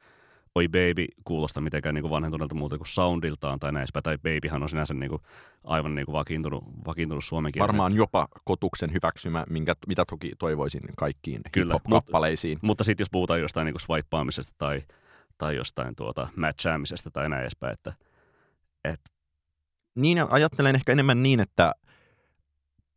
Oi 0.55 0.67
Baby 0.67 1.05
kuulosta 1.23 1.61
mitenkään 1.61 1.95
niin 1.95 2.01
kuin 2.03 2.11
vanhentuneelta 2.11 2.55
muuta 2.55 2.77
kuin 2.77 2.87
soundiltaan 2.87 3.59
tai 3.59 3.71
näin 3.71 3.81
edespäin. 3.81 4.03
Tai 4.03 4.17
Babyhan 4.17 4.63
on 4.63 4.69
sinänsä 4.69 4.93
niin 4.93 5.09
kuin 5.09 5.21
aivan 5.63 5.95
niin 5.95 6.05
kuin 6.05 6.13
vakiintunut, 6.13 6.63
vakiintunut 6.85 7.25
suomen 7.25 7.51
kielinen. 7.51 7.67
varmaan 7.67 7.95
jopa 7.95 8.27
kotuksen 8.45 8.93
hyväksymä, 8.93 9.45
minkä, 9.49 9.75
mitä 9.87 10.05
toki 10.05 10.31
toivoisin 10.39 10.81
kaikkiin 10.97 11.41
Kyllä, 11.51 11.73
hip-hop-kappaleisiin. 11.73 12.59
Mutta 12.61 12.83
sitten 12.83 13.01
jos 13.03 13.09
puhutaan 13.11 13.41
jostain 13.41 13.65
niin 13.65 13.73
kuin 13.73 13.81
swipeaamisesta 13.81 14.53
tai, 14.57 14.81
tai 15.37 15.55
jostain 15.55 15.95
tuota 15.95 16.27
matchaamisesta 16.35 17.11
tai 17.11 17.29
näin 17.29 17.41
edespäin, 17.41 17.73
että, 17.73 17.93
että 18.83 19.09
Niin 19.95 20.17
ja 20.17 20.27
ajattelen 20.29 20.75
ehkä 20.75 20.91
enemmän 20.91 21.23
niin, 21.23 21.39
että 21.39 21.73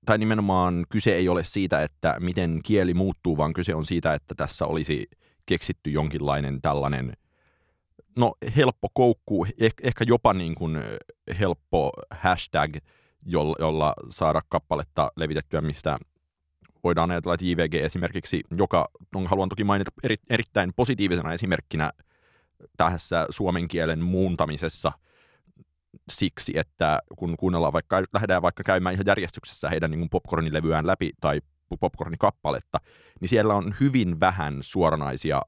tai 0.06 0.18
nimenomaan 0.18 0.86
kyse 0.88 1.14
ei 1.14 1.28
ole 1.28 1.44
siitä, 1.44 1.82
että 1.82 2.16
miten 2.20 2.60
kieli 2.64 2.94
muuttuu, 2.94 3.36
vaan 3.36 3.52
kyse 3.52 3.74
on 3.74 3.84
siitä, 3.84 4.14
että 4.14 4.34
tässä 4.34 4.66
olisi 4.66 5.06
keksitty 5.46 5.90
jonkinlainen 5.90 6.62
tällainen, 6.62 7.12
no 8.16 8.34
helppo 8.56 8.88
koukku, 8.94 9.46
eh, 9.60 9.72
ehkä 9.82 10.04
jopa 10.08 10.34
niin 10.34 10.54
kuin 10.54 10.78
helppo 11.38 11.92
hashtag, 12.10 12.76
jolla, 13.26 13.56
jolla 13.58 13.94
saada 14.08 14.42
kappaletta 14.48 15.12
levitettyä, 15.16 15.60
mistä 15.60 15.98
voidaan 16.84 17.10
ajatella, 17.10 17.34
että 17.34 17.46
JVG 17.46 17.74
esimerkiksi, 17.74 18.42
joka 18.56 18.88
on, 19.14 19.26
haluan 19.26 19.48
toki 19.48 19.64
mainita 19.64 19.90
eri, 20.02 20.16
erittäin 20.30 20.72
positiivisena 20.76 21.32
esimerkkinä 21.32 21.92
tässä 22.76 23.26
suomen 23.30 23.68
kielen 23.68 24.00
muuntamisessa 24.00 24.92
siksi, 26.10 26.52
että 26.58 27.00
kun 27.16 27.36
kuunnellaan 27.36 27.72
vaikka, 27.72 28.02
lähdetään 28.12 28.42
vaikka 28.42 28.62
käymään 28.62 28.94
ihan 28.94 29.06
järjestyksessä 29.06 29.68
heidän 29.68 29.90
niin 29.90 30.10
popcornilevyään 30.10 30.86
läpi 30.86 31.12
tai 31.20 31.40
popcornikappaletta, 31.80 32.78
niin 33.20 33.28
siellä 33.28 33.54
on 33.54 33.74
hyvin 33.80 34.20
vähän 34.20 34.58
suoranaisia 34.60 35.42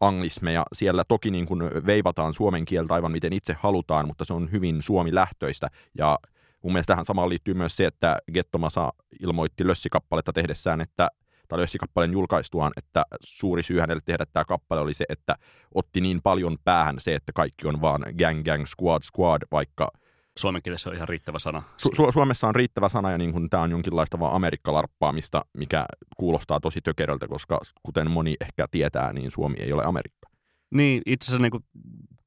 anglismeja. 0.00 0.64
Siellä 0.72 1.04
toki 1.04 1.30
niin 1.30 1.46
kuin 1.46 1.62
veivataan 1.86 2.34
suomen 2.34 2.64
kieltä 2.64 2.94
aivan 2.94 3.12
miten 3.12 3.32
itse 3.32 3.56
halutaan, 3.58 4.06
mutta 4.06 4.24
se 4.24 4.34
on 4.34 4.52
hyvin 4.52 4.82
suomi-lähtöistä. 4.82 5.68
Ja 5.94 6.18
mun 6.62 6.72
mielestä 6.72 6.92
tähän 6.92 7.04
samaan 7.04 7.28
liittyy 7.28 7.54
myös 7.54 7.76
se, 7.76 7.86
että 7.86 8.18
Gettomasa 8.32 8.92
ilmoitti 9.20 9.66
lössikappaletta 9.66 10.32
tehdessään, 10.32 10.80
että 10.80 11.08
tai 11.48 11.58
lössikappaleen 11.58 12.12
julkaistuaan, 12.12 12.72
että 12.76 13.04
suuri 13.20 13.62
syy 13.62 13.80
hänelle 13.80 14.02
tehdä 14.04 14.26
tämä 14.32 14.44
kappale 14.44 14.80
oli 14.80 14.94
se, 14.94 15.04
että 15.08 15.34
otti 15.74 16.00
niin 16.00 16.22
paljon 16.22 16.56
päähän 16.64 16.96
se, 16.98 17.14
että 17.14 17.32
kaikki 17.32 17.68
on 17.68 17.80
vaan 17.80 18.04
gang, 18.18 18.44
gang, 18.44 18.64
squad, 18.66 19.02
squad, 19.02 19.42
vaikka 19.52 19.90
suomen 20.38 20.62
kielessä 20.62 20.90
on 20.90 20.96
ihan 20.96 21.08
riittävä 21.08 21.38
sana. 21.38 21.62
Su- 21.82 22.06
Su- 22.06 22.12
Suomessa 22.12 22.48
on 22.48 22.54
riittävä 22.54 22.88
sana 22.88 23.10
ja 23.10 23.18
niin 23.18 23.32
kuin 23.32 23.50
tämä 23.50 23.62
on 23.62 23.70
jonkinlaista 23.70 24.20
vaan 24.20 24.34
Amerikkalarppaamista, 24.34 25.44
mikä 25.58 25.86
kuulostaa 26.16 26.60
tosi 26.60 26.80
tökeröltä, 26.80 27.28
koska 27.28 27.60
kuten 27.82 28.10
moni 28.10 28.36
ehkä 28.40 28.66
tietää, 28.70 29.12
niin 29.12 29.30
Suomi 29.30 29.56
ei 29.60 29.72
ole 29.72 29.84
Amerikka. 29.84 30.28
Niin, 30.70 31.02
itse 31.06 31.24
asiassa 31.24 31.42
niin 31.42 31.64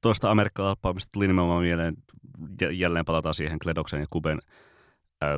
tuosta 0.02 0.32
amerikkalaappaamista 0.32 1.10
tuli 1.14 1.28
nimenomaan 1.28 1.64
mieleen, 1.64 1.96
jä- 2.62 2.72
jälleen 2.72 3.06
palataan 3.06 3.36
siihen 3.36 3.60
Kledoksen 3.60 4.00
ja 4.00 4.08
Kuben 4.10 4.40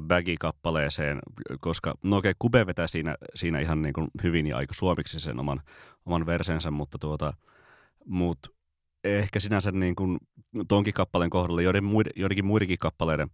Baggy-kappaleeseen, 0.01 1.19
koska 1.59 1.93
no 2.03 2.17
okei, 2.17 2.33
Kube 2.39 2.65
vetää 2.67 2.87
siinä, 2.87 3.15
siinä 3.35 3.59
ihan 3.59 3.81
niin 3.81 3.93
kuin 3.93 4.07
hyvin 4.23 4.47
ja 4.47 4.57
aika 4.57 4.73
suomiksi 4.73 5.19
sen 5.19 5.39
oman, 5.39 5.61
oman 6.05 6.25
versensä, 6.25 6.71
mutta 6.71 6.97
tuota, 6.97 7.33
mut 8.05 8.37
ehkä 9.03 9.39
sinänsä 9.39 9.71
niin 9.71 9.95
kuin 9.95 10.17
tonkin 10.67 10.93
kappaleen 10.93 11.29
kohdalla, 11.29 11.61
joiden 11.61 11.83
muiden, 11.83 12.13
joidenkin 12.15 12.45
muidenkin 12.45 12.79
kappaleiden 12.79 13.29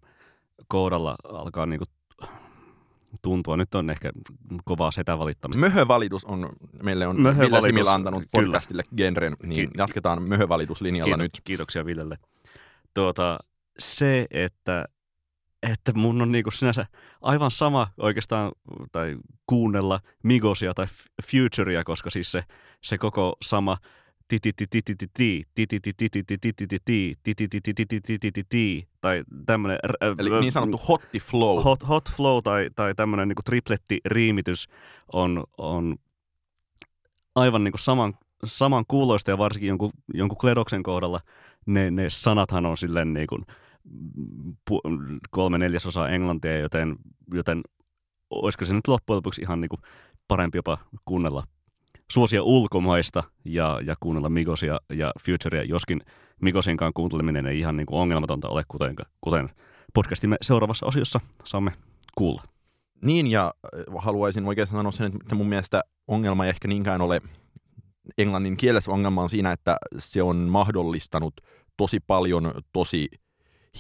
kohdalla 0.68 1.16
alkaa 1.24 1.66
niin 1.66 1.80
kuin 1.80 1.90
tuntua. 3.22 3.58
Nyt 3.58 3.76
on 3.76 3.90
ehkä 3.90 4.12
kovaa 4.66 4.92
setävalittamista. 4.92 5.60
Möhövalitus 5.60 6.26
on, 6.26 6.50
meille 6.84 7.08
on 7.08 7.22
Möhövalitus, 7.22 7.64
Ville 7.64 7.68
Simila 7.68 7.94
antanut 7.94 8.20
kyllä. 8.20 8.30
podcastille 8.32 8.84
genren, 8.98 9.36
niin 9.44 9.70
Ki- 9.70 9.78
jatketaan 9.78 10.24
möhövalituslinjalla 10.24 11.18
Kiitos, 11.18 11.24
nyt. 11.38 11.42
Kiitoksia 11.44 11.86
Villelle. 11.86 12.18
Tuota, 12.94 13.40
se, 13.80 14.28
että, 14.32 14.86
että 15.64 15.94
mun 15.94 16.22
on 16.22 16.32
niinku 16.32 16.52
sinänsä 16.52 16.86
aivan 17.22 17.52
sama 17.52 17.88
oikeastaan 17.98 18.52
tai 18.92 19.18
kuunnella 19.48 20.00
Migosia 20.24 20.74
tai 20.74 20.86
F- 20.86 21.26
Futurea, 21.32 21.84
koska 21.84 22.10
siis 22.10 22.32
se, 22.32 22.44
se 22.84 22.98
koko 22.98 23.38
sama 23.42 23.78
tai 29.02 29.24
tämmöinen 29.46 29.80
Eli 30.18 30.30
niin 30.40 30.52
sanottu 30.52 30.82
hotti 30.88 31.20
flow. 31.20 31.64
hot, 31.64 31.88
hot 31.88 32.12
flow 32.16 32.44
tai, 32.44 32.70
tai 32.76 32.96
tämmöinen 32.96 33.28
niin 33.28 33.36
tripletti-riimitys 33.46 34.68
on, 35.14 35.44
on 35.58 35.96
aivan 37.36 37.64
niin 37.64 37.72
kuin 37.72 37.80
saman, 37.80 38.14
saman 38.46 38.86
kuuloista 38.88 39.32
ja 39.32 39.38
varsinkin 39.38 39.68
jonkun, 39.68 39.92
jonkun 40.14 40.38
Kledoksen 40.38 40.84
kohdalla 40.84 41.20
ne, 41.66 41.92
ne 41.92 42.10
sanathan 42.10 42.66
on 42.66 42.78
silleen 42.78 43.14
niin 43.14 43.28
kuin 43.28 43.46
kolme 45.30 45.58
neljäsosaa 45.58 46.10
englantia, 46.10 46.60
joten, 46.60 46.96
joten 47.34 47.62
olisiko 48.30 48.66
se 48.66 48.74
nyt 48.74 48.88
loppujen 48.88 49.16
lopuksi 49.16 49.42
ihan 49.42 49.62
niin 49.62 49.70
kuin 49.70 49.82
parempi 50.28 50.58
jopa 50.58 50.78
kuunnella 51.06 51.44
suosia 52.12 52.44
ulkomaista 52.44 53.24
ja, 53.46 53.80
ja 53.86 53.96
kuunnella 54.00 54.30
Migosia 54.30 54.80
ja 54.94 55.12
Futurea, 55.26 55.64
joskin 55.64 56.02
Migosinkaan 56.42 56.94
kuunteleminen 56.94 57.46
ei 57.46 57.60
ihan 57.60 57.78
niin 57.78 57.86
kuin 57.86 58.00
ongelmatonta 58.00 58.50
ole, 58.50 58.64
kuten, 58.68 58.96
kuten 59.22 59.50
podcastimme 59.94 60.38
seuraavassa 60.42 60.86
osiossa 60.86 61.20
saamme 61.44 61.72
kuulla. 62.16 62.42
Niin, 63.02 63.28
ja 63.28 63.54
äh, 63.66 64.04
haluaisin 64.04 64.46
oikeastaan 64.46 64.80
sanoa 64.80 64.92
sen, 64.92 65.12
että 65.22 65.36
mun 65.36 65.50
mielestä 65.50 65.84
ongelma 66.08 66.46
ei 66.46 66.50
ehkä 66.50 66.68
niinkään 66.68 67.02
ole 67.02 67.22
englannin 68.18 68.58
kielessä 68.58 68.92
ongelma 68.92 69.24
on 69.24 69.30
siinä, 69.30 69.52
että 69.52 69.78
se 69.98 70.22
on 70.22 70.38
mahdollistanut 70.38 71.34
tosi 71.78 72.00
paljon 72.00 72.54
tosi 72.74 73.08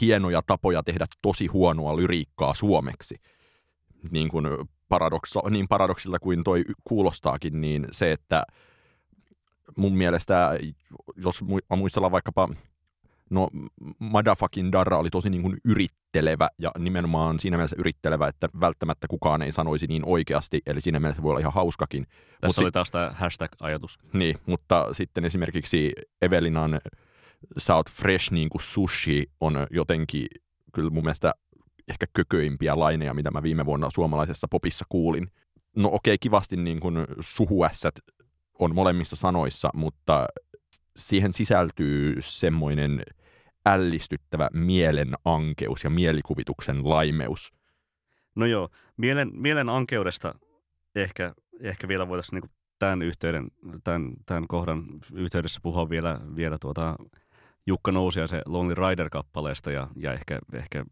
hienoja 0.01 0.41
tapoja 0.48 0.83
tehdä 0.83 1.05
tosi 1.21 1.48
huonoa 1.48 1.95
lyriikkaa 1.95 2.53
suomeksi. 2.53 3.15
Niin, 4.12 4.29
kuin 4.29 4.45
paradoksa, 4.89 5.39
niin 5.50 5.67
paradoksilta 5.67 6.19
kuin 6.19 6.43
toi 6.43 6.63
kuulostaakin, 6.84 7.62
niin 7.62 7.88
se, 7.91 8.12
että 8.12 8.43
mun 9.77 9.98
mielestä, 9.98 10.60
jos 11.15 11.43
mu- 11.43 11.77
muistellaan 11.77 12.12
vaikkapa 12.12 12.50
No, 13.29 13.48
Madafakin 14.00 14.72
Darra 14.72 14.98
oli 14.98 15.10
tosi 15.10 15.29
niin 15.29 15.41
kuin 15.41 15.58
yrittelevä 15.65 16.50
ja 16.58 16.72
nimenomaan 16.77 17.39
siinä 17.39 17.58
mielessä 17.58 17.75
yrittelevä, 17.79 18.27
että 18.27 18.50
välttämättä 18.60 19.08
kukaan 19.08 19.41
ei 19.41 19.51
sanoisi 19.51 19.88
niin 19.88 20.05
oikeasti, 20.05 20.62
eli 20.65 20.81
siinä 20.81 21.00
mielessä 21.00 21.24
voi 21.24 21.29
olla 21.29 21.39
ihan 21.39 21.53
hauskakin. 21.53 22.05
Tässä 22.41 22.62
Mut 22.62 22.65
oli 22.65 22.72
taas 22.72 22.91
tämä 22.91 23.12
hashtag-ajatus. 23.13 24.00
Niin, 24.13 24.38
mutta 24.46 24.88
sitten 24.91 25.25
esimerkiksi 25.25 25.91
Evelinan 26.22 26.81
South 27.58 27.91
Fresh 27.91 28.31
niin 28.31 28.50
kuin 28.50 28.62
sushi 28.62 29.31
on 29.39 29.67
jotenkin 29.72 30.27
kyllä 30.74 30.89
mun 30.89 31.03
mielestä 31.03 31.34
ehkä 31.89 32.05
kököimpiä 32.13 32.79
laineja, 32.79 33.13
mitä 33.13 33.31
mä 33.31 33.43
viime 33.43 33.65
vuonna 33.65 33.89
suomalaisessa 33.89 34.48
popissa 34.51 34.86
kuulin. 34.89 35.31
No 35.75 35.89
okei, 35.91 36.17
kivasti 36.17 36.58
niin 36.58 36.79
kuin 36.79 36.96
suhuässät 37.19 37.96
on 38.60 38.75
molemmissa 38.75 39.15
sanoissa, 39.15 39.69
mutta 39.74 40.27
siihen 40.96 41.34
sisältyy 41.34 42.15
semmoinen 42.19 43.03
ällistyttävä 43.65 44.50
mielenankeus 44.53 45.84
ja 45.84 45.89
mielikuvituksen 45.89 46.89
laimeus. 46.89 47.53
No 48.36 48.46
joo, 48.46 48.69
mielen, 48.98 49.31
mielen 49.34 49.69
ankeudesta 49.69 50.34
ehkä, 50.96 51.34
ehkä 51.60 51.88
vielä 51.88 52.08
voitaisiin 52.08 52.41
niin 52.41 52.51
tämän, 52.79 53.01
yhteyden, 53.01 53.48
tämän, 53.84 54.13
tämän 54.25 54.48
kohdan 54.48 54.86
yhteydessä 55.13 55.60
puhua 55.63 55.89
vielä, 55.89 56.19
vielä 56.36 56.58
tuota 56.62 56.96
Jukka 57.67 57.91
Nousiaisen 57.91 58.41
Lonely 58.46 58.75
Rider-kappaleesta 58.75 59.72
ja, 59.72 59.88
ja 59.96 60.13
ehkä, 60.13 60.39
ehkä 60.53 60.86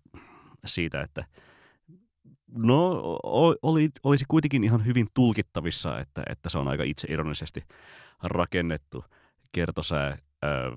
siitä, 0.67 1.01
että 1.01 1.25
no 2.57 3.01
oli, 3.61 3.89
olisi 4.03 4.25
kuitenkin 4.27 4.63
ihan 4.63 4.85
hyvin 4.85 5.07
tulkittavissa, 5.13 5.99
että, 5.99 6.23
että 6.29 6.49
se 6.49 6.57
on 6.57 6.67
aika 6.67 6.83
itseironisesti 6.83 7.63
rakennettu 8.23 9.05
kertosää, 9.51 10.17
ää, 10.41 10.71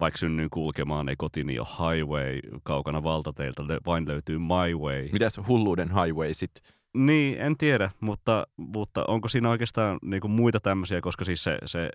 vaikka 0.00 0.18
synnyin 0.18 0.50
kulkemaan, 0.50 1.08
ei 1.08 1.16
kotini 1.16 1.58
ole 1.58 1.68
highway, 1.68 2.40
kaukana 2.62 3.02
valtateilta 3.02 3.62
vain 3.86 4.08
löytyy 4.08 4.38
my 4.38 4.74
way. 4.78 5.08
Mitäs 5.12 5.40
hulluuden 5.48 5.88
highway 5.88 6.34
sit? 6.34 6.50
Niin, 6.94 7.40
en 7.40 7.56
tiedä, 7.56 7.90
mutta, 8.00 8.46
mutta 8.56 9.04
onko 9.08 9.28
siinä 9.28 9.50
oikeastaan 9.50 9.98
niinku 10.02 10.28
muita 10.28 10.60
tämmöisiä, 10.60 11.00
koska 11.00 11.24
siis 11.24 11.44
se, 11.44 11.58
se 11.66 11.90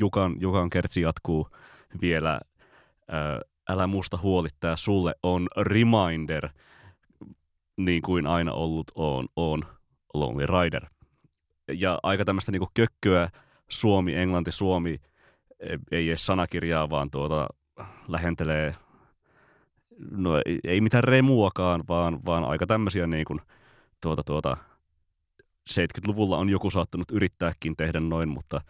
Jukan, 0.00 0.36
Jukan 0.40 0.70
kertsi 0.70 1.00
jatkuu 1.00 1.48
vielä 2.00 2.40
älä 3.68 3.86
musta 3.86 4.18
huoli, 4.22 4.48
tää 4.60 4.76
sulle 4.76 5.14
on 5.22 5.48
reminder, 5.56 6.48
niin 7.76 8.02
kuin 8.02 8.26
aina 8.26 8.52
ollut 8.52 8.90
on, 8.94 9.28
on 9.36 9.64
Lonely 10.14 10.46
Rider. 10.46 10.86
Ja 11.72 11.98
aika 12.02 12.24
tämmöistä 12.24 12.52
niin 12.52 12.62
kökköä 12.74 13.28
Suomi, 13.68 14.14
Englanti, 14.14 14.52
Suomi, 14.52 15.00
ei 15.90 16.08
edes 16.08 16.26
sanakirjaa, 16.26 16.90
vaan 16.90 17.10
tuota, 17.10 17.46
lähentelee, 18.08 18.74
no 20.10 20.36
ei, 20.46 20.58
ei 20.64 20.80
mitään 20.80 21.04
remuakaan, 21.04 21.84
vaan, 21.88 22.18
vaan 22.26 22.44
aika 22.44 22.66
tämmöisiä 22.66 23.06
niin 23.06 23.24
kuin, 23.24 23.40
tuota, 24.00 24.22
tuota, 24.22 24.56
70-luvulla 25.70 26.38
on 26.38 26.48
joku 26.48 26.70
saattanut 26.70 27.10
yrittääkin 27.12 27.76
tehdä 27.76 28.00
noin, 28.00 28.28
mutta 28.28 28.60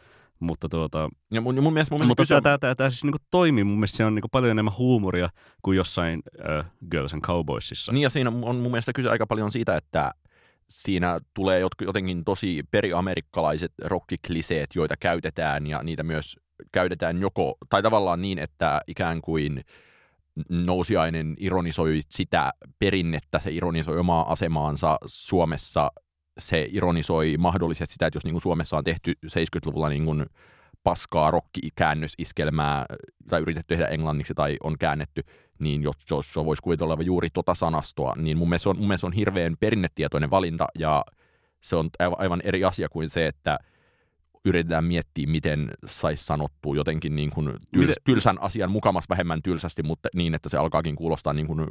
mutta 0.41 0.69
tuota, 0.69 1.09
ja 1.31 1.41
mun, 1.41 1.62
mun 1.62 1.73
mielestä, 1.73 1.95
mun 1.95 2.07
mutta 2.07 2.21
mielestä 2.21 2.41
tämä, 2.41 2.59
tämä, 2.59 2.75
tämä, 2.75 2.91
siis 2.91 3.05
niinku 3.05 3.19
toimii. 3.31 3.64
Mun 3.64 3.79
mielestä 3.79 3.97
se 3.97 4.05
on 4.05 4.14
niinku 4.14 4.29
paljon 4.29 4.50
enemmän 4.50 4.76
huumoria 4.79 5.29
kuin 5.62 5.76
jossain 5.76 6.23
uh, 6.38 6.64
Girls 6.91 7.14
and 7.14 7.23
Cowboysissa. 7.23 7.93
Niin 7.93 8.03
ja 8.03 8.11
siinä 8.11 8.31
on 8.31 8.57
mun 8.57 8.71
mielestä 8.71 8.93
kyse 8.93 9.09
aika 9.09 9.26
paljon 9.26 9.53
siitä, 9.53 9.76
että 9.76 10.12
siinä 10.69 11.21
tulee 11.35 11.61
jotenkin 11.81 12.25
tosi 12.25 12.62
periamerikkalaiset 12.71 13.73
rockikliseet, 13.85 14.71
joita 14.75 14.95
käytetään 15.00 15.67
ja 15.67 15.83
niitä 15.83 16.03
myös 16.03 16.37
käytetään 16.73 17.21
joko, 17.21 17.57
tai 17.69 17.83
tavallaan 17.83 18.23
niin, 18.23 18.38
että 18.38 18.81
ikään 18.87 19.21
kuin 19.21 19.64
nousiainen 20.49 21.35
ironisoi 21.38 22.00
sitä 22.09 22.53
perinnettä, 22.79 23.38
se 23.38 23.53
ironisoi 23.53 23.99
omaa 23.99 24.33
asemaansa 24.33 24.99
Suomessa 25.07 25.91
se 26.38 26.69
ironisoi 26.71 27.37
mahdollisesti 27.38 27.93
sitä, 27.93 28.07
että 28.07 28.17
jos 28.17 28.25
niin 28.25 28.35
kuin 28.35 28.43
Suomessa 28.43 28.76
on 28.76 28.85
tehty 28.85 29.12
70-luvulla 29.26 29.88
niin 29.88 30.05
kuin 30.05 30.26
paskaa 30.83 31.31
rokkikäännösiskelmää 31.31 32.87
tai 33.31 33.41
yritetty 33.41 33.75
tehdä 33.75 33.87
englanniksi 33.87 34.35
tai 34.35 34.57
on 34.62 34.79
käännetty, 34.79 35.23
niin 35.59 35.83
jos, 35.83 35.97
jos 36.11 36.37
voisi 36.37 36.62
kuvitella 36.62 36.97
juuri 37.03 37.29
tota 37.31 37.55
sanastoa, 37.55 38.12
niin 38.17 38.38
mun 38.38 38.49
mielestä, 38.49 38.71
on, 38.71 38.79
mun 38.79 38.88
mielestä 38.88 39.07
on 39.07 39.12
hirveän 39.12 39.57
perinnetietoinen 39.61 40.31
valinta 40.31 40.67
ja 40.79 41.05
se 41.61 41.76
on 41.76 41.91
aivan 42.00 42.41
eri 42.45 42.64
asia 42.64 42.88
kuin 42.88 43.11
se, 43.11 43.26
että 43.26 43.59
yritetään 44.45 44.85
miettiä, 44.85 45.26
miten 45.26 45.71
saisi 45.87 46.25
sanottua 46.25 46.76
jotenkin 46.76 47.17
niin 47.17 47.31
kuin 47.31 47.53
tyls, 47.73 47.95
tylsän 48.05 48.41
asian 48.41 48.71
mukamas 48.71 49.05
vähemmän 49.09 49.43
tylsästi, 49.43 49.83
mutta 49.83 50.09
niin, 50.14 50.35
että 50.35 50.49
se 50.49 50.57
alkaakin 50.57 50.97
kuulostaa 50.97 51.33
niin 51.33 51.47
kuin 51.47 51.67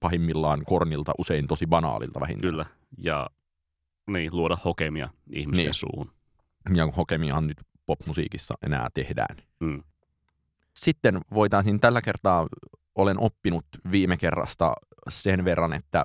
pahimmillaan 0.00 0.62
kornilta, 0.66 1.12
usein 1.18 1.46
tosi 1.46 1.66
banaalilta 1.66 2.20
vähintään. 2.20 2.50
Kyllä, 2.50 2.66
ja 2.98 3.26
niin, 4.08 4.36
luoda 4.36 4.56
hokemia 4.64 5.08
ihmisten 5.32 5.66
niin. 5.66 5.74
suuhun. 5.74 6.12
Ja 6.74 6.86
hokemiahan 6.96 7.46
nyt 7.46 7.58
popmusiikissa 7.86 8.54
enää 8.66 8.88
tehdään. 8.94 9.36
Mm. 9.60 9.82
Sitten 10.74 11.20
voitaisiin 11.34 11.80
tällä 11.80 12.02
kertaa, 12.02 12.46
olen 12.94 13.20
oppinut 13.20 13.64
viime 13.90 14.16
kerrasta 14.16 14.72
sen 15.08 15.44
verran, 15.44 15.72
että 15.72 16.04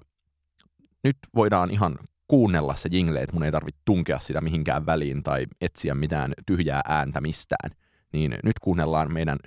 nyt 1.04 1.18
voidaan 1.36 1.72
ihan 1.72 2.00
kuunnella 2.28 2.76
se 2.76 2.90
jingle, 2.92 3.22
että 3.22 3.34
mun 3.34 3.44
ei 3.44 3.52
tarvitse 3.52 3.82
tunkea 3.86 4.20
sitä 4.20 4.42
mihinkään 4.42 4.86
väliin 4.86 5.24
tai 5.24 5.46
etsiä 5.62 5.96
mitään 5.96 6.34
tyhjää 6.46 6.82
ääntä 6.88 7.22
mistään. 7.22 7.72
Niin 8.14 8.36
nyt 8.44 8.60
kuunnellaan 8.62 9.14
meidän 9.14 9.38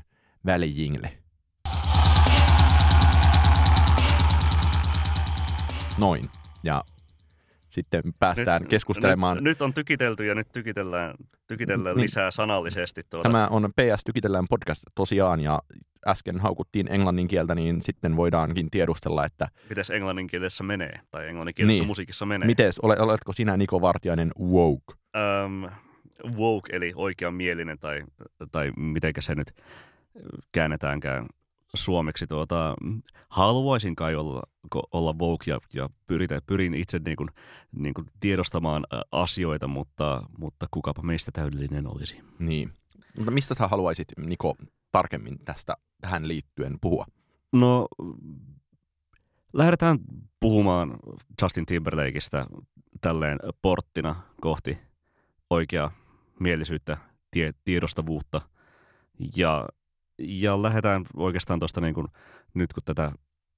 välijingle. 0.46 1.18
Noin. 5.98 6.30
Ja 6.62 6.84
sitten 7.76 8.02
päästään 8.18 8.62
nyt, 8.62 8.70
keskustelemaan. 8.70 9.36
Nyt, 9.36 9.44
nyt 9.44 9.62
on 9.62 9.74
tykitelty 9.74 10.26
ja 10.26 10.34
nyt 10.34 10.48
tykitellään, 10.52 11.14
tykitellään 11.46 11.96
niin, 11.96 12.02
lisää 12.02 12.30
sanallisesti. 12.30 13.02
Tuota. 13.10 13.28
Tämä 13.28 13.48
on 13.48 13.70
PS 13.72 14.04
Tykitellään 14.04 14.44
podcast 14.50 14.82
tosiaan 14.94 15.40
ja 15.40 15.62
äsken 16.06 16.40
haukuttiin 16.40 16.92
englannin 16.92 17.28
kieltä, 17.28 17.54
niin 17.54 17.82
sitten 17.82 18.16
voidaankin 18.16 18.70
tiedustella, 18.70 19.24
että... 19.24 19.48
Mites 19.68 19.90
englannin 19.90 20.26
kielessä 20.26 20.64
menee, 20.64 21.00
tai 21.10 21.28
englanninkielisessä 21.28 21.82
niin. 21.82 21.86
musiikissa 21.86 22.26
menee? 22.26 22.46
Mites, 22.46 22.78
oletko 22.78 23.32
sinä 23.32 23.56
Niko 23.56 23.80
Vartiainen 23.80 24.32
woke? 24.40 24.94
Um, 25.44 25.70
woke 26.36 26.76
eli 26.76 26.92
oikeanmielinen, 26.96 27.78
tai, 27.78 28.04
tai 28.52 28.72
miten 28.76 29.12
se 29.18 29.34
nyt 29.34 29.52
käännetäänkään 30.52 31.26
suomeksi. 31.76 32.26
Tuota, 32.26 32.74
haluaisin 33.28 33.96
kai 33.96 34.14
olla, 34.14 34.42
olla 34.92 35.14
woke 35.18 35.50
ja, 35.50 35.58
ja 35.74 35.88
pyrin, 36.06 36.28
pyrin 36.46 36.74
itse 36.74 37.00
niin 37.04 37.16
kuin, 37.16 37.28
niin 37.72 37.94
kuin 37.94 38.06
tiedostamaan 38.20 38.84
asioita, 39.12 39.68
mutta, 39.68 40.22
mutta 40.38 40.66
kukapa 40.70 41.02
meistä 41.02 41.30
täydellinen 41.32 41.86
olisi. 41.86 42.20
Niin. 42.38 42.72
Mutta 43.16 43.30
mistä 43.30 43.54
sä 43.54 43.68
haluaisit, 43.68 44.08
Niko, 44.26 44.56
tarkemmin 44.92 45.38
tästä 45.44 45.74
tähän 46.00 46.28
liittyen 46.28 46.78
puhua? 46.80 47.06
No, 47.52 47.88
lähdetään 49.52 49.98
puhumaan 50.40 50.96
Justin 51.42 51.66
Timberlakeista 51.66 52.46
tälleen 53.00 53.38
porttina 53.62 54.16
kohti 54.40 54.78
oikeaa 55.50 55.90
mielisyyttä, 56.40 56.96
tie, 57.30 57.52
tiedostavuutta 57.64 58.40
ja 59.36 59.68
ja 60.18 60.62
lähdetään 60.62 61.04
oikeastaan 61.16 61.58
tuosta 61.58 61.80
niin 61.80 61.94
kuin, 61.94 62.06
nyt 62.54 62.72
kun 62.72 62.82
tätä 62.84 63.12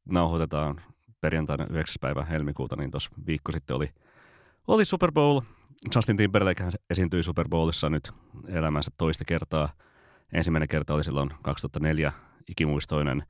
nauhoitetaan 0.09 0.81
perjantaina 1.21 1.67
9. 1.71 1.97
päivä 2.01 2.25
helmikuuta, 2.25 2.77
niin 2.77 2.91
tuossa 2.91 3.11
viikko 3.27 3.53
sitten 3.53 3.77
oli, 3.77 3.89
oli 4.67 4.85
Super 4.85 5.13
Bowl. 5.13 5.41
Justin 5.95 6.17
Timberlake 6.17 6.65
esiintyi 6.91 7.23
Super 7.23 7.49
Bowlissa 7.49 7.91
nyt 7.91 8.13
elämänsä 8.49 8.91
toista 8.99 9.25
kertaa. 9.25 9.73
Ensimmäinen 10.33 10.69
kerta 10.69 10.95
oli 10.95 11.05
silloin 11.05 11.31
2004 11.43 12.13
ikimuistoinen 12.49 13.23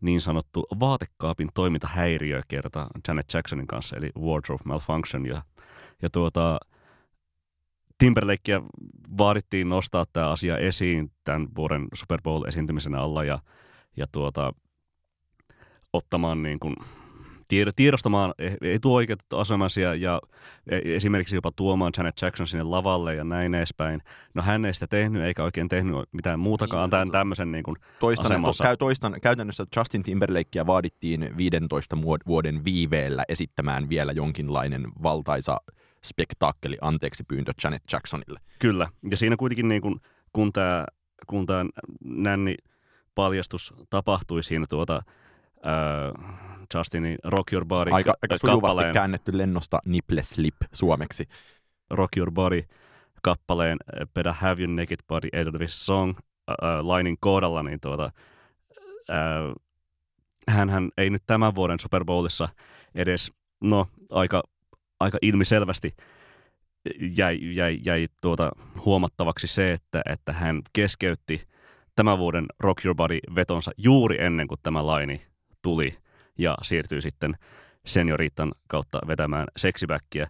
niin 0.00 0.20
sanottu 0.20 0.66
vaatekaapin 0.80 1.48
toimintahäiriökerta 1.54 2.86
Janet 3.08 3.26
Jacksonin 3.34 3.66
kanssa, 3.66 3.96
eli 3.96 4.10
Wardrobe 4.20 4.62
Malfunction. 4.64 5.26
Ja, 5.26 5.42
ja 6.02 6.10
tuota, 6.10 6.58
Timberlakea 8.02 8.62
vaadittiin 9.18 9.68
nostaa 9.68 10.04
tämä 10.12 10.30
asia 10.30 10.58
esiin 10.58 11.10
tämän 11.24 11.48
vuoden 11.56 11.88
Super 11.94 12.20
Bowl-esiintymisen 12.22 12.94
alla 12.94 13.24
ja, 13.24 13.38
ja 13.96 14.06
tuota, 14.12 14.52
ottamaan 15.92 16.42
niin 16.42 16.60
kuin, 16.60 16.76
tiedostamaan 17.76 18.34
etuoikeutettu 18.62 19.38
asemaisia 19.38 19.94
ja 19.94 20.20
e, 20.70 20.94
esimerkiksi 20.96 21.36
jopa 21.36 21.52
tuomaan 21.56 21.92
Janet 21.96 22.14
Jackson 22.22 22.46
sinne 22.46 22.62
lavalle 22.64 23.14
ja 23.14 23.24
näin 23.24 23.54
edespäin. 23.54 24.02
No 24.34 24.42
hän 24.42 24.64
ei 24.64 24.74
sitä 24.74 24.86
tehnyt 24.86 25.22
eikä 25.22 25.44
oikein 25.44 25.68
tehnyt 25.68 25.96
mitään 26.12 26.40
muutakaan 26.40 26.82
niin, 26.82 26.90
tämän 26.90 27.10
tämmöisen 27.10 27.52
niin 27.52 27.64
kuin 27.64 27.76
toistan, 28.00 28.26
asemansa. 28.26 28.64
To, 28.64 28.76
toistan, 28.76 29.20
käytännössä 29.22 29.66
Justin 29.76 30.02
Timberlakea 30.02 30.66
vaadittiin 30.66 31.36
15 31.36 31.96
vuoden 32.26 32.64
viiveellä 32.64 33.24
esittämään 33.28 33.88
vielä 33.88 34.12
jonkinlainen 34.12 34.86
valtaisa 35.02 35.60
spektaakkeli 36.04 36.78
anteeksi 36.80 37.24
pyyntö 37.24 37.52
Janet 37.64 37.82
Jacksonille. 37.92 38.40
Kyllä, 38.58 38.88
ja 39.10 39.16
siinä 39.16 39.36
kuitenkin 39.36 39.68
niin 39.68 39.82
kun, 39.82 40.00
kun 40.32 40.52
tämä 40.52 40.86
kun 41.26 41.46
tää 41.46 41.64
nänni 42.04 42.56
paljastus 43.14 43.74
tapahtui 43.90 44.42
siinä 44.42 44.66
tuota, 44.68 45.02
äh, 45.66 46.36
Justinin 46.74 47.18
Rock 47.24 47.52
Your 47.52 47.64
Body 47.64 47.90
Aika, 47.90 48.14
aika 48.22 48.36
sujuvasti 48.36 48.82
käännetty 48.92 49.38
lennosta 49.38 49.78
Nipple 49.86 50.22
Slip 50.22 50.56
suomeksi. 50.72 51.28
Rock 51.90 52.16
Your 52.16 52.30
Body 52.30 52.62
kappaleen 53.22 53.78
Better 54.14 54.32
Have 54.32 54.62
Your 54.62 54.74
Naked 54.74 54.98
Body 55.08 55.28
This 55.58 55.86
Song 55.86 56.14
äh, 56.50 56.56
lainin 56.80 57.16
kohdalla, 57.20 57.62
niin 57.62 57.80
tuota, 57.80 58.10
äh, 59.10 59.54
hän 60.48 60.90
ei 60.96 61.10
nyt 61.10 61.22
tämän 61.26 61.54
vuoden 61.54 61.78
Super 61.78 62.04
Bowlissa 62.04 62.48
edes, 62.94 63.32
no 63.60 63.88
aika 64.10 64.42
aika 65.02 65.18
ilmiselvästi 65.22 65.94
jäi, 67.16 67.38
jäi, 67.54 67.78
jäi 67.84 68.08
tuota 68.20 68.52
huomattavaksi 68.84 69.46
se, 69.46 69.72
että, 69.72 70.02
että 70.08 70.32
hän 70.32 70.62
keskeytti 70.72 71.42
tämän 71.96 72.18
vuoden 72.18 72.46
Rock 72.60 72.84
Your 72.84 72.96
Body-vetonsa 72.96 73.70
juuri 73.78 74.16
ennen 74.24 74.48
kuin 74.48 74.60
tämä 74.62 74.86
laini 74.86 75.22
tuli 75.62 75.96
ja 76.38 76.54
siirtyi 76.62 77.02
sitten 77.02 77.36
senioriittan 77.86 78.52
kautta 78.68 78.98
vetämään 79.06 79.46
seksibäkkiä. 79.56 80.28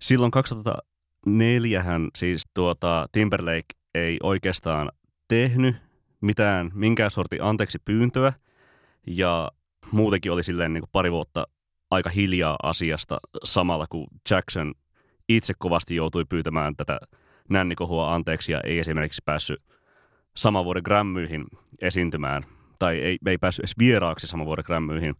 Silloin 0.00 0.30
2004 0.30 1.82
hän 1.82 2.08
siis 2.16 2.42
tuota, 2.54 3.06
Timberlake 3.12 3.74
ei 3.94 4.16
oikeastaan 4.22 4.92
tehnyt 5.28 5.76
mitään, 6.20 6.70
minkään 6.74 7.10
sortin 7.10 7.42
anteeksi 7.42 7.78
pyyntöä 7.84 8.32
ja 9.06 9.50
muutenkin 9.90 10.32
oli 10.32 10.42
silleen 10.42 10.72
niin 10.72 10.82
kuin 10.82 10.90
pari 10.92 11.12
vuotta 11.12 11.46
aika 11.94 12.10
hiljaa 12.10 12.56
asiasta 12.62 13.18
samalla, 13.44 13.86
kun 13.86 14.06
Jackson 14.30 14.74
itse 15.28 15.54
kovasti 15.58 15.96
joutui 15.96 16.24
pyytämään 16.24 16.76
tätä 16.76 17.00
nännikohua 17.48 18.14
anteeksi 18.14 18.52
ja 18.52 18.60
ei 18.64 18.78
esimerkiksi 18.78 19.22
päässyt 19.24 19.62
saman 20.36 20.64
vuoden 20.64 20.82
Grammyihin 20.84 21.44
esiintymään, 21.80 22.44
tai 22.78 22.98
ei, 22.98 23.18
ei 23.26 23.38
päässyt 23.38 23.62
edes 23.62 23.78
vieraaksi 23.78 24.26
saman 24.26 24.46
vuoden 24.46 24.64
Grammyihin. 24.66 25.14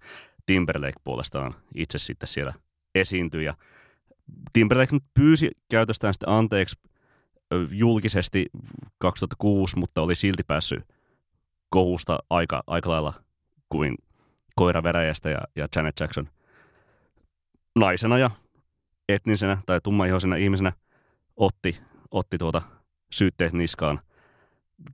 Timberlake 0.46 1.00
puolestaan 1.04 1.54
itse 1.74 1.98
sitten 1.98 2.26
siellä 2.26 2.52
esiintyi 2.94 3.44
ja 3.44 3.54
Timberlake 4.52 4.96
nyt 4.96 5.02
pyysi 5.14 5.50
käytöstään 5.70 6.14
sitten 6.14 6.28
anteeksi 6.28 6.76
julkisesti 7.70 8.46
2006, 8.98 9.78
mutta 9.78 10.02
oli 10.02 10.14
silti 10.14 10.42
päässyt 10.42 10.84
kohusta 11.70 12.18
aika, 12.30 12.62
aika 12.66 12.90
lailla 12.90 13.12
kuin 13.68 13.94
koiraveräjästä 14.56 15.30
ja, 15.30 15.38
ja 15.56 15.68
Janet 15.76 16.00
Jackson 16.00 16.28
naisena 17.74 18.18
ja 18.18 18.30
etnisenä 19.08 19.58
tai 19.66 19.80
tummaihoisena 19.82 20.36
ihmisenä 20.36 20.72
otti, 21.36 21.80
otti 22.10 22.38
tuota 22.38 22.62
syytteet 23.10 23.52
niskaan. 23.52 24.00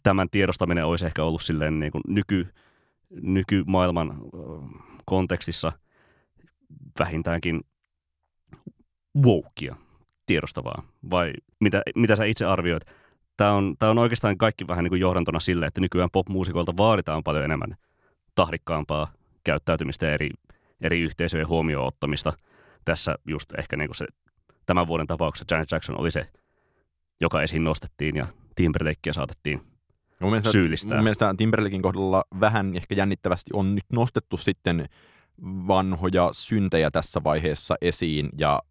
Tämän 0.03 0.31
tiedostaminen 0.31 0.87
olisi 0.87 1.07
ehkä 1.07 1.25
ollut 1.25 1.43
silleen 1.43 1.81
niin 1.81 1.93
kuin 1.93 2.03
nyky, 2.09 2.47
nykymaailman 3.11 4.21
kontekstissa 5.05 5.73
vähintäänkin 6.99 7.61
wokea, 9.25 9.77
tiedostavaa. 10.27 10.83
Vai 11.11 11.33
mitä, 11.61 11.83
mitä 11.97 12.17
sä 12.17 12.25
itse 12.25 12.45
arvioit? 12.45 12.85
Tämä 13.37 13.53
on, 13.53 13.75
tämä 13.79 13.91
on 13.91 13.99
oikeastaan 13.99 14.39
kaikki 14.39 14.67
vähän 14.69 14.85
niin 14.85 14.91
kuin 14.91 15.01
johdantona 15.01 15.41
sille, 15.41 15.67
että 15.67 15.81
nykyään 15.81 16.11
popmuusikoilta 16.13 16.77
vaaditaan 16.77 17.23
paljon 17.25 17.45
enemmän 17.45 17.77
tahdikkaampaa 18.35 19.13
käyttäytymistä 19.45 20.07
ja 20.07 20.13
eri, 20.13 20.31
eri 20.81 21.01
yhteisöjen 21.01 21.49
huomioon 21.49 21.87
ottamista. 21.87 22.33
Tässä 22.85 23.15
just 23.27 23.53
ehkä 23.59 23.77
niin 23.77 23.89
kuin 23.89 23.97
se, 23.97 24.07
tämän 24.67 24.87
vuoden 24.87 25.07
tapauksessa 25.07 25.55
Janet 25.55 25.71
Jackson 25.73 26.01
oli 26.01 26.11
se, 26.11 26.27
joka 27.21 27.43
esiin 27.43 27.65
nostettiin 27.65 28.17
ja 28.17 28.27
Timberlakea 28.57 29.13
saatettiin 29.13 29.61
mun 30.21 30.31
mielestä, 30.31 30.53
syyllistää. 30.53 30.97
Mun 30.97 31.05
mielestä 31.05 31.35
Timberlakein 31.37 31.83
kohdalla 31.83 32.25
vähän 32.41 32.77
ehkä 32.77 32.95
jännittävästi 32.95 33.51
on 33.55 33.75
nyt 33.75 33.85
nostettu 33.93 34.37
sitten 34.37 34.89
vanhoja 35.43 36.29
syntejä 36.33 36.91
tässä 36.91 37.25
vaiheessa 37.25 37.77
esiin 37.81 38.29
ja 38.39 38.63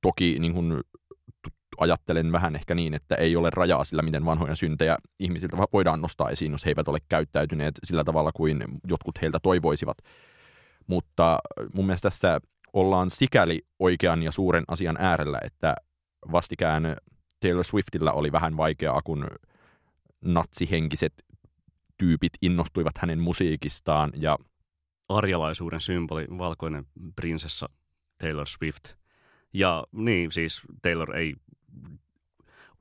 toki 0.00 0.38
niin 0.38 0.54
kuin, 0.54 0.80
ajattelen 1.78 2.32
vähän 2.32 2.56
ehkä 2.56 2.74
niin, 2.74 2.94
että 2.94 3.14
ei 3.14 3.36
ole 3.36 3.50
rajaa 3.50 3.84
sillä, 3.84 4.02
miten 4.02 4.24
vanhoja 4.24 4.54
syntejä 4.54 4.98
ihmisiltä 5.20 5.56
voidaan 5.72 6.00
nostaa 6.00 6.30
esiin, 6.30 6.52
jos 6.52 6.64
he 6.64 6.70
eivät 6.70 6.88
ole 6.88 6.98
käyttäytyneet 7.08 7.74
sillä 7.84 8.04
tavalla 8.04 8.32
kuin 8.32 8.64
jotkut 8.88 9.22
heiltä 9.22 9.38
toivoisivat. 9.42 9.98
Mutta 10.86 11.38
mun 11.74 11.86
mielestä 11.86 12.10
tässä 12.10 12.40
ollaan 12.72 13.10
sikäli 13.10 13.62
oikean 13.78 14.22
ja 14.22 14.32
suuren 14.32 14.64
asian 14.68 14.96
äärellä, 15.00 15.38
että 15.44 15.74
vastikään 16.32 16.96
Taylor 17.40 17.64
Swiftillä 17.64 18.12
oli 18.12 18.32
vähän 18.32 18.56
vaikeaa, 18.56 19.02
kun 19.02 19.26
natsihenkiset 20.24 21.24
tyypit 21.98 22.32
innostuivat 22.42 22.98
hänen 22.98 23.18
musiikistaan 23.18 24.12
ja 24.14 24.38
arjalaisuuden 25.08 25.80
symboli, 25.80 26.26
valkoinen 26.38 26.86
prinsessa 27.16 27.68
Taylor 28.18 28.46
Swift. 28.46 28.84
Ja 29.52 29.84
niin, 29.92 30.32
siis 30.32 30.62
Taylor 30.82 31.16
ei 31.16 31.34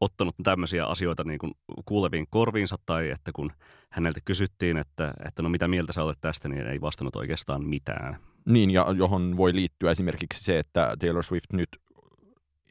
ottanut 0.01 0.35
tämmöisiä 0.43 0.85
asioita 0.85 1.23
niin 1.23 1.39
kuin 1.39 1.51
kuuleviin 1.85 2.27
korviinsa 2.29 2.75
tai 2.85 3.09
että 3.09 3.31
kun 3.31 3.51
häneltä 3.89 4.19
kysyttiin, 4.25 4.77
että, 4.77 5.13
että 5.25 5.41
no 5.41 5.49
mitä 5.49 5.67
mieltä 5.67 5.93
sä 5.93 6.03
olet 6.03 6.17
tästä, 6.21 6.49
niin 6.49 6.67
ei 6.67 6.81
vastannut 6.81 7.15
oikeastaan 7.15 7.65
mitään. 7.65 8.17
Niin, 8.47 8.71
ja 8.71 8.85
johon 8.97 9.37
voi 9.37 9.55
liittyä 9.55 9.91
esimerkiksi 9.91 10.43
se, 10.43 10.59
että 10.59 10.95
Taylor 10.99 11.23
Swift 11.23 11.53
nyt 11.53 11.69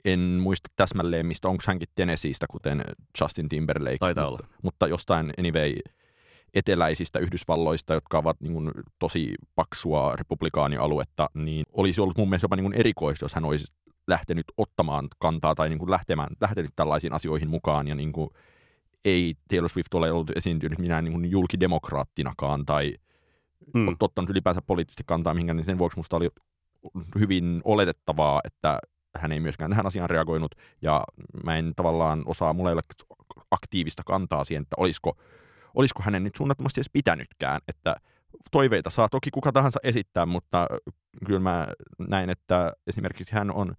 en 0.05 0.21
muista 0.21 0.71
täsmälleen, 0.77 1.27
mistä 1.27 1.49
onko 1.49 1.63
hänkin 1.67 1.89
Tennesseeistä, 1.95 2.47
kuten 2.51 2.85
Justin 3.21 3.49
Timberlake. 3.49 3.99
Taitaa 3.99 4.31
mutta, 4.31 4.45
olla. 4.45 4.55
Mutta 4.63 4.87
jostain 4.87 5.33
anyway 5.39 5.75
eteläisistä 6.55 7.19
Yhdysvalloista, 7.19 7.95
jotka 7.95 8.19
ovat 8.19 8.41
niin 8.41 8.53
kuin, 8.53 8.71
tosi 8.99 9.35
paksua 9.55 10.17
republikaanialuetta, 10.17 11.31
niin 11.35 11.67
olisi 11.73 12.01
ollut 12.01 12.17
mun 12.17 12.29
mielestä 12.29 12.45
jopa 12.45 12.57
niin 12.57 12.65
kuin 12.65 12.81
erikoista, 12.81 13.25
jos 13.25 13.35
hän 13.35 13.45
olisi 13.45 13.67
lähtenyt 14.07 14.45
ottamaan 14.57 15.09
kantaa 15.19 15.55
tai 15.55 15.69
niin 15.69 15.79
kuin 15.79 15.91
lähtemään, 15.91 16.29
lähtenyt 16.41 16.71
tällaisiin 16.77 17.13
asioihin 17.13 17.51
mukaan 17.51 17.89
ja 17.89 17.95
niin 17.95 18.13
kuin, 18.13 18.31
ei 19.05 19.35
Taylor 19.49 19.69
Swift 19.69 19.95
ole 19.95 20.13
ollut 20.13 20.31
esiintynyt 20.37 20.79
minä 20.79 21.03
niin 21.03 21.13
kuin 21.13 21.31
julkidemokraattinakaan 21.31 22.67
tai 22.67 22.95
mm. 23.75 23.97
ottanut 24.01 24.31
ylipäänsä 24.31 24.63
poliittisesti 24.63 25.03
kantaa 25.07 25.35
mihinkään, 25.35 25.57
niin 25.57 25.65
sen 25.65 25.79
vuoksi 25.79 25.99
musta 25.99 26.17
oli 26.17 26.29
hyvin 27.19 27.61
oletettavaa, 27.65 28.41
että 28.45 28.79
hän 29.17 29.33
ei 29.33 29.41
myöskään 29.41 29.71
tähän 29.71 29.87
asiaan 29.87 30.11
reagoinut, 30.11 30.55
ja 30.83 31.05
mä 31.45 31.57
en 31.57 31.73
tavallaan 31.77 32.23
osaa, 32.27 32.53
mulla 32.53 32.71
ei 32.71 32.75
ole 32.75 32.83
aktiivista 33.51 34.03
kantaa 34.07 34.45
siihen, 34.45 34.63
että 34.63 34.77
olisiko, 34.79 35.17
olisiko 35.75 36.03
hänen 36.03 36.25
nyt 36.25 36.35
suunnattomasti 36.37 36.81
edes 36.81 36.91
pitänytkään, 36.93 37.61
että 37.69 37.97
toiveita 38.51 38.91
saa 38.91 39.09
toki 39.09 39.31
kuka 39.31 39.53
tahansa 39.53 39.81
esittää, 39.83 40.27
mutta 40.27 40.67
kyllä 41.27 41.41
mä 41.41 41.67
näin, 42.09 42.31
että 42.31 42.73
esimerkiksi 42.87 43.35
hän 43.35 43.51
on 43.51 43.75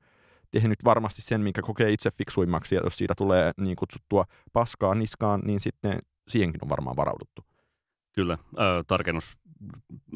tehnyt 0.52 0.80
varmasti 0.86 1.22
sen, 1.22 1.42
minkä 1.42 1.62
kokee 1.62 1.92
itse 1.92 2.12
fiksuimmaksi, 2.12 2.76
ja 2.76 2.82
jos 2.84 2.98
siitä 2.98 3.14
tulee 3.18 3.52
niin 3.58 3.76
kutsuttua 3.76 4.26
paskaa 4.54 4.96
niskaan, 4.96 5.42
niin 5.46 5.60
sitten 5.60 6.00
siihenkin 6.28 6.64
on 6.64 6.70
varmaan 6.70 6.96
varauduttu. 6.96 7.42
Kyllä, 8.12 8.34
äh, 8.34 8.86
tarkennus 8.88 9.38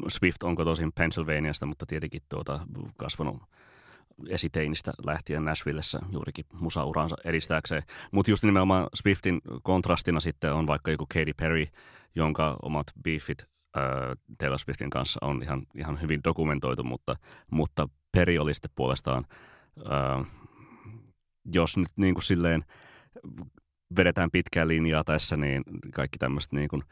Swift 0.08 0.42
onko 0.42 0.64
tosin 0.64 0.92
Pennsylvaniasta, 0.92 1.66
mutta 1.66 1.86
tietenkin 1.86 2.22
tuota, 2.28 2.60
kasvanut 2.96 3.42
esiteinistä 4.28 4.92
lähtien 5.04 5.44
Nashvillessä 5.44 5.98
juurikin 6.12 6.44
musauransa 6.52 7.16
edistääkseen. 7.24 7.82
Mutta 8.12 8.30
just 8.30 8.44
nimenomaan 8.44 8.86
Swiftin 8.94 9.40
kontrastina 9.62 10.20
sitten 10.20 10.52
on 10.52 10.66
vaikka 10.66 10.90
joku 10.90 11.06
Katy 11.14 11.34
Perry, 11.36 11.66
jonka 12.14 12.56
omat 12.62 12.86
beefit 13.04 13.42
äh, 13.76 13.82
Taylor 14.38 14.58
Swiftin 14.58 14.90
kanssa 14.90 15.18
on 15.22 15.42
ihan, 15.42 15.66
ihan 15.74 16.00
hyvin 16.00 16.20
dokumentoitu, 16.24 16.84
mutta, 16.84 17.16
mutta 17.50 17.88
Perry 18.12 18.38
oli 18.38 18.54
sitten 18.54 18.70
puolestaan, 18.74 19.24
äh, 19.78 20.26
jos 21.54 21.76
nyt 21.76 21.88
niin 21.96 22.14
kuin 22.14 22.24
silleen 22.24 22.64
vedetään 23.96 24.30
pitkää 24.30 24.68
linjaa 24.68 25.04
tässä, 25.04 25.36
niin 25.36 25.62
kaikki 25.94 26.18
tämmöiset 26.18 26.52
niin 26.52 26.68
kuin, 26.68 26.82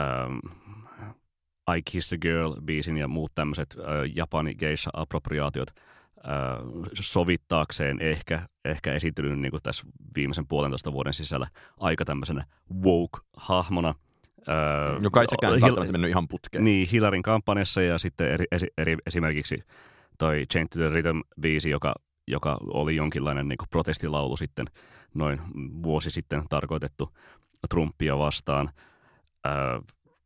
ähm, 0.00 0.38
I 1.76 1.82
Kissed 1.82 2.18
a 2.18 2.20
Girl-biisin 2.20 2.96
ja 2.96 3.08
muut 3.08 3.32
tämmöiset 3.34 3.76
äh, 3.78 3.84
Japani 4.14 4.54
geisha 4.54 4.90
appropriaatiot– 4.94 5.68
sovittaakseen 7.00 8.00
ehkä, 8.00 8.48
ehkä 8.64 8.92
esiintynyt 8.92 9.38
niin 9.38 9.52
tässä 9.62 9.86
viimeisen 10.16 10.46
puolentoista 10.46 10.92
vuoden 10.92 11.14
sisällä 11.14 11.46
aika 11.80 12.04
tämmöisenä 12.04 12.44
woke-hahmona. 12.84 13.94
Joka 15.02 15.20
ei 15.20 15.26
sekään 15.26 15.54
Hil- 15.54 15.92
mennyt 15.92 16.10
ihan 16.10 16.28
putkeen. 16.28 16.64
Niin, 16.64 16.88
Hilarin 16.88 17.22
kampanjassa 17.22 17.82
ja 17.82 17.98
sitten 17.98 18.30
eri, 18.30 18.44
eri, 18.52 18.68
eri, 18.78 18.96
esimerkiksi 19.06 19.62
toi 20.18 20.44
Chain 20.52 20.68
to 20.68 20.78
the 20.78 20.88
Rhythm-biisi, 20.88 21.70
joka, 21.70 21.94
joka 22.26 22.58
oli 22.60 22.96
jonkinlainen 22.96 23.48
niin 23.48 23.58
protestilaulu 23.70 24.36
sitten 24.36 24.66
noin 25.14 25.40
vuosi 25.82 26.10
sitten 26.10 26.42
tarkoitettu 26.48 27.16
Trumpia 27.70 28.18
vastaan. 28.18 28.70
Öö, 29.46 29.80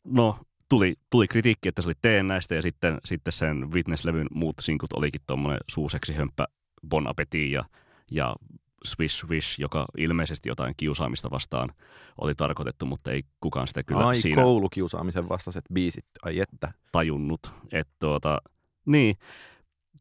no, 0.05 0.38
tuli, 0.71 0.95
tuli 1.11 1.29
kritiikki, 1.29 1.69
että 1.69 1.83
se 1.83 1.89
oli 1.89 1.95
teen 2.03 2.27
näistä 2.27 2.55
ja 2.55 2.63
sitten, 2.63 2.99
sitten 3.05 3.33
sen 3.33 3.73
Witness-levyn 3.73 4.27
muut 4.31 4.57
sinkut 4.61 4.93
olikin 4.93 5.21
tuommoinen 5.27 5.61
suuseksi 5.67 6.13
hömppä 6.13 6.47
Bon 6.89 7.07
Appetit 7.07 7.51
ja, 7.51 7.65
ja 8.11 8.37
Swish 8.85 9.17
Swish, 9.17 9.61
joka 9.61 9.87
ilmeisesti 9.99 10.49
jotain 10.49 10.75
kiusaamista 10.77 11.31
vastaan 11.31 11.73
oli 12.21 12.35
tarkoitettu, 12.35 12.87
mutta 12.87 13.11
ei 13.11 13.23
kukaan 13.41 13.67
sitä 13.67 13.83
kyllä 13.83 14.07
ai, 14.07 14.17
siinä... 14.17 14.43
koulukiusaamisen 14.43 15.29
vastaiset 15.29 15.65
biisit, 15.73 16.07
ai 16.23 16.41
että. 16.41 16.73
Tajunnut, 16.93 17.53
että 17.73 17.95
tuota, 17.99 18.39
niin. 18.87 19.17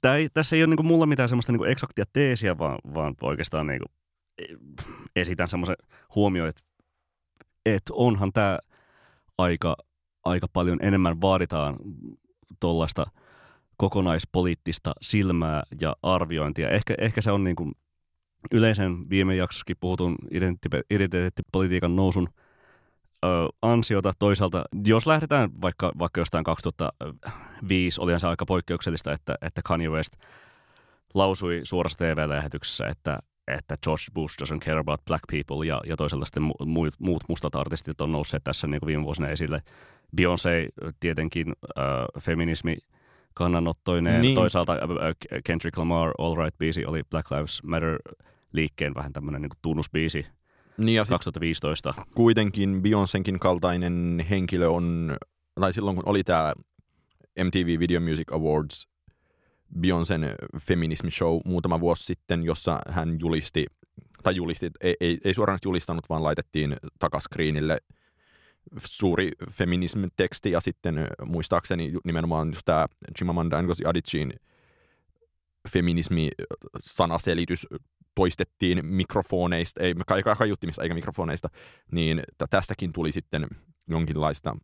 Tää 0.02 0.16
ei, 0.16 0.30
tässä 0.34 0.56
ei 0.56 0.62
ole 0.64 0.68
niinku 0.68 0.84
mulla 0.84 1.06
mitään 1.06 1.30
semmoista 1.30 1.52
niinku 1.52 1.64
eksaktia 1.64 2.06
teesiä, 2.14 2.58
vaan, 2.58 2.78
vaan 2.94 3.16
oikeastaan 3.22 3.68
niinku 3.68 3.86
esitän 5.16 5.48
semmoisen 5.48 5.76
huomioon, 6.16 6.50
että, 6.50 6.62
että 7.66 7.94
onhan 7.94 8.34
tämä 8.34 8.60
aika 9.38 9.76
aika 10.30 10.48
paljon 10.54 10.80
enemmän 10.82 11.22
vaaditaan 11.22 11.76
tuollaista 12.60 13.06
kokonaispoliittista 13.78 14.94
silmää 15.02 15.64
ja 15.82 15.96
arviointia. 16.04 16.70
Ehkä, 16.70 16.96
ehkä 16.98 17.22
se 17.22 17.32
on 17.32 17.44
niin 17.44 17.56
kuin 17.56 17.72
yleisen 18.52 19.10
viime 19.10 19.36
jaksossakin 19.36 19.78
puhutun 19.80 20.16
identiteettipolitiikan 20.90 21.96
nousun 21.96 22.28
ö, 23.26 23.28
ansiota. 23.62 24.14
Toisaalta, 24.20 24.64
jos 24.86 25.08
lähdetään 25.08 25.50
vaikka, 25.62 25.92
vaikka 26.00 26.22
jostain 26.22 26.44
2005, 26.44 28.02
olihan 28.02 28.20
se 28.20 28.28
aika 28.28 28.46
poikkeuksellista, 28.46 29.14
että, 29.14 29.36
että 29.42 29.62
Kanye 29.64 29.90
West 29.90 30.14
lausui 31.14 31.62
suorassa 31.64 31.98
TV-lähetyksessä, 31.98 32.88
että, 32.88 33.20
että 33.48 33.78
George 33.84 34.04
Bush 34.14 34.36
doesn't 34.44 34.60
care 34.60 34.80
about 34.80 35.06
black 35.06 35.24
people, 35.32 35.68
ja, 35.68 35.82
ja 35.86 35.98
toisaalta 35.98 36.26
sitten 36.26 36.52
muut, 36.66 36.94
muut 37.00 37.24
mustat 37.30 37.56
artistit 37.56 38.02
on 38.02 38.12
nousseet 38.12 38.44
tässä 38.44 38.68
niin 38.68 38.80
kuin 38.80 38.88
viime 38.88 39.04
vuosina 39.04 39.30
esille. 39.30 39.62
Beyoncé 40.16 40.70
tietenkin 41.00 41.54
äh, 41.78 41.84
feminismi 42.20 42.78
kannanottoineen. 43.34 44.22
Niin. 44.22 44.36
Toisaalta 44.36 44.74
äh, 44.74 44.80
Kendrick 45.46 45.78
Lamar 45.78 46.12
All 46.18 46.36
Right-biisi 46.36 46.86
oli 46.86 47.04
Black 47.10 47.32
Lives 47.32 47.64
Matter-liikkeen 47.64 48.96
vähän 48.96 49.14
tämmöinen 49.14 49.42
niin 49.42 49.52
tunnusbiisi 49.62 50.26
niin 50.80 50.96
ja 50.96 51.06
2015. 51.10 51.94
Kuitenkin 52.16 52.82
Beyoncénkin 52.82 53.40
kaltainen 53.40 54.26
henkilö 54.30 54.68
on, 54.68 55.18
tai 55.60 55.74
silloin 55.74 55.96
kun 55.96 56.08
oli 56.08 56.24
tämä 56.24 56.54
MTV 57.44 57.80
Video 57.80 58.00
Music 58.00 58.34
Awards 58.34 58.88
Beyoncén 59.80 60.36
feminismi 60.62 61.12
show 61.12 61.40
muutama 61.46 61.80
vuosi 61.80 62.04
sitten, 62.04 62.44
jossa 62.44 62.80
hän 62.90 63.20
julisti, 63.20 63.66
tai 64.24 64.36
julisti, 64.36 64.72
ei, 64.82 64.96
ei, 65.00 65.18
ei 65.24 65.34
suoraan 65.34 65.60
julistanut, 65.66 66.10
vaan 66.10 66.24
laitettiin 66.24 66.76
takaskriinille 67.00 67.78
suuri 68.86 69.32
feminism-teksti 69.52 70.52
ja 70.52 70.60
sitten 70.60 71.08
muistaakseni 71.26 71.94
nimenomaan 72.04 72.48
just 72.48 72.62
tämä 72.66 72.88
Chimamanda 73.18 73.62
Ngozi 73.62 73.86
Adichin 73.86 74.34
feminismi-sanaselitys 75.70 77.68
toistettiin 78.16 78.86
mikrofoneista, 78.86 79.84
ei 79.84 79.96
kaiuttimista 80.38 80.84
eikä 80.84 80.96
mikrofoneista, 80.96 81.50
niin 81.92 82.24
tästäkin 82.50 82.94
tuli 82.94 83.12
sitten 83.12 83.48
jonkinlaista 83.88 84.58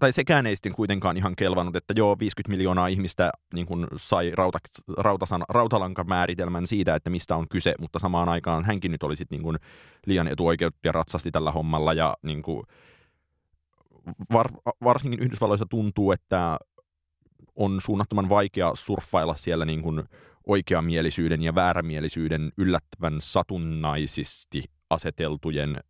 tai 0.00 0.12
sekään 0.12 0.46
ei 0.46 0.56
sitten 0.56 0.72
kuitenkaan 0.72 1.16
ihan 1.16 1.36
kelvannut, 1.36 1.76
että 1.76 1.94
joo, 1.96 2.18
50 2.18 2.50
miljoonaa 2.50 2.86
ihmistä 2.86 3.30
niin 3.54 3.66
kuin 3.66 3.86
sai 3.96 4.30
rauta, 4.34 4.58
rautasan, 4.98 5.44
rautalankamääritelmän 5.48 6.66
siitä, 6.66 6.94
että 6.94 7.10
mistä 7.10 7.36
on 7.36 7.48
kyse, 7.48 7.74
mutta 7.80 7.98
samaan 7.98 8.28
aikaan 8.28 8.64
hänkin 8.64 8.92
nyt 8.92 9.02
oli 9.02 9.16
sitten 9.16 9.36
niin 9.36 9.42
kuin 9.42 9.58
liian 10.06 10.28
etuoikeutettu 10.28 10.88
ja 10.88 10.92
ratsasti 10.92 11.30
tällä 11.30 11.52
hommalla 11.52 11.92
ja 11.92 12.16
niin 12.22 12.42
kuin 12.42 12.62
var, 14.32 14.48
varsinkin 14.84 15.20
Yhdysvalloissa 15.20 15.66
tuntuu, 15.70 16.12
että 16.12 16.58
on 17.56 17.80
suunnattoman 17.80 18.28
vaikea 18.28 18.72
surffailla 18.74 19.36
siellä 19.36 19.64
niin 19.64 19.82
kuin 19.82 20.04
oikeamielisyyden 20.46 21.42
ja 21.42 21.54
väärämielisyyden 21.54 22.52
yllättävän 22.56 23.16
satunnaisesti 23.20 24.64
aseteltujen 24.90 25.80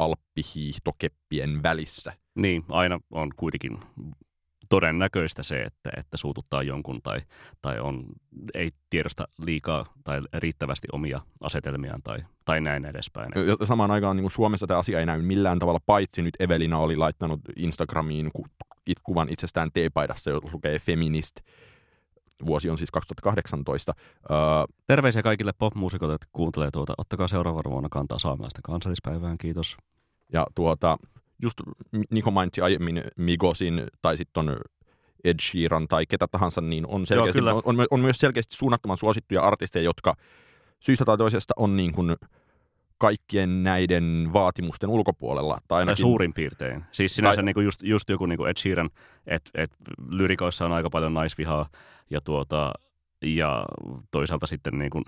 alppihiihtokeppien 0.00 1.62
välissä. 1.62 2.12
Niin, 2.34 2.64
aina 2.68 3.00
on 3.10 3.30
kuitenkin 3.36 3.78
todennäköistä 4.68 5.42
se, 5.42 5.62
että, 5.62 5.90
että 5.96 6.16
suututtaa 6.16 6.62
jonkun 6.62 7.02
tai, 7.02 7.20
tai 7.62 7.80
on, 7.80 8.04
ei 8.54 8.70
tiedosta 8.90 9.28
liikaa 9.46 9.86
tai 10.04 10.20
riittävästi 10.32 10.88
omia 10.92 11.20
asetelmiaan 11.40 12.02
tai, 12.02 12.18
tai 12.44 12.60
näin 12.60 12.84
edespäin. 12.84 13.32
Ja 13.46 13.66
samaan 13.66 13.90
aikaan 13.90 14.16
niin 14.16 14.22
kuin 14.22 14.30
Suomessa 14.30 14.66
tämä 14.66 14.78
asia 14.78 15.00
ei 15.00 15.06
näy 15.06 15.22
millään 15.22 15.58
tavalla, 15.58 15.80
paitsi 15.86 16.22
nyt 16.22 16.34
Evelina 16.38 16.78
oli 16.78 16.96
laittanut 16.96 17.40
Instagramiin 17.56 18.30
ku, 18.34 18.46
kuvan 19.02 19.28
itsestään 19.28 19.70
teepaidassa, 19.74 20.30
jossa 20.30 20.50
lukee 20.52 20.78
feminist. 20.78 21.36
Vuosi 22.46 22.70
on 22.70 22.78
siis 22.78 22.90
2018. 22.90 23.94
Uh, 23.96 24.74
Terveisiä 24.86 25.22
kaikille 25.22 25.52
popmuusikoille, 25.58 26.14
jotka 26.14 26.28
kuuntelee 26.32 26.70
tuota. 26.70 26.94
Ottakaa 26.98 27.28
seuraavana 27.28 27.70
vuonna 27.70 27.88
kantaa 27.88 28.18
saamelaista 28.18 28.60
kansallispäivään. 28.64 29.38
Kiitos. 29.38 29.76
Ja 30.32 30.46
tuota, 30.54 30.98
just 31.42 31.60
Niko 32.10 32.30
mainitsi 32.30 32.60
aiemmin 32.60 33.04
Migosin 33.16 33.86
tai 34.02 34.16
sitten 34.16 34.48
on 34.48 34.56
Ed 35.24 35.36
Sheeran 35.42 35.88
tai 35.88 36.06
ketä 36.06 36.26
tahansa, 36.28 36.60
niin 36.60 36.86
on, 36.86 37.06
selkeästi, 37.06 37.38
Joo, 37.38 37.62
on, 37.64 37.80
on, 37.80 37.86
on 37.90 38.00
myös 38.00 38.18
selkeästi 38.18 38.56
suunnattoman 38.56 38.98
suosittuja 38.98 39.42
artisteja, 39.42 39.82
jotka 39.82 40.14
syystä 40.80 41.04
tai 41.04 41.18
toisesta 41.18 41.54
on 41.56 41.76
niin 41.76 41.92
kuin 41.92 42.16
kaikkien 43.00 43.62
näiden 43.62 44.30
vaatimusten 44.32 44.90
ulkopuolella. 44.90 45.58
Tai 45.68 45.78
ainakin... 45.78 46.00
suurin 46.00 46.34
piirtein. 46.34 46.84
Siis 46.92 47.16
sinänsä 47.16 47.36
tai... 47.36 47.44
niin 47.44 47.54
kuin 47.54 47.64
just, 47.64 47.82
just 47.82 48.10
joku 48.10 48.26
niin 48.26 48.36
kuin 48.36 48.50
Ed 48.50 48.56
Sheeran, 48.56 48.90
että 49.26 49.50
et 49.54 49.70
lyrikoissa 50.08 50.64
on 50.64 50.72
aika 50.72 50.90
paljon 50.90 51.14
naisvihaa 51.14 51.68
ja, 52.10 52.20
tuota, 52.20 52.72
ja 53.22 53.64
toisaalta 54.10 54.46
sitten 54.46 54.78
niin 54.78 54.90
kuin 54.90 55.04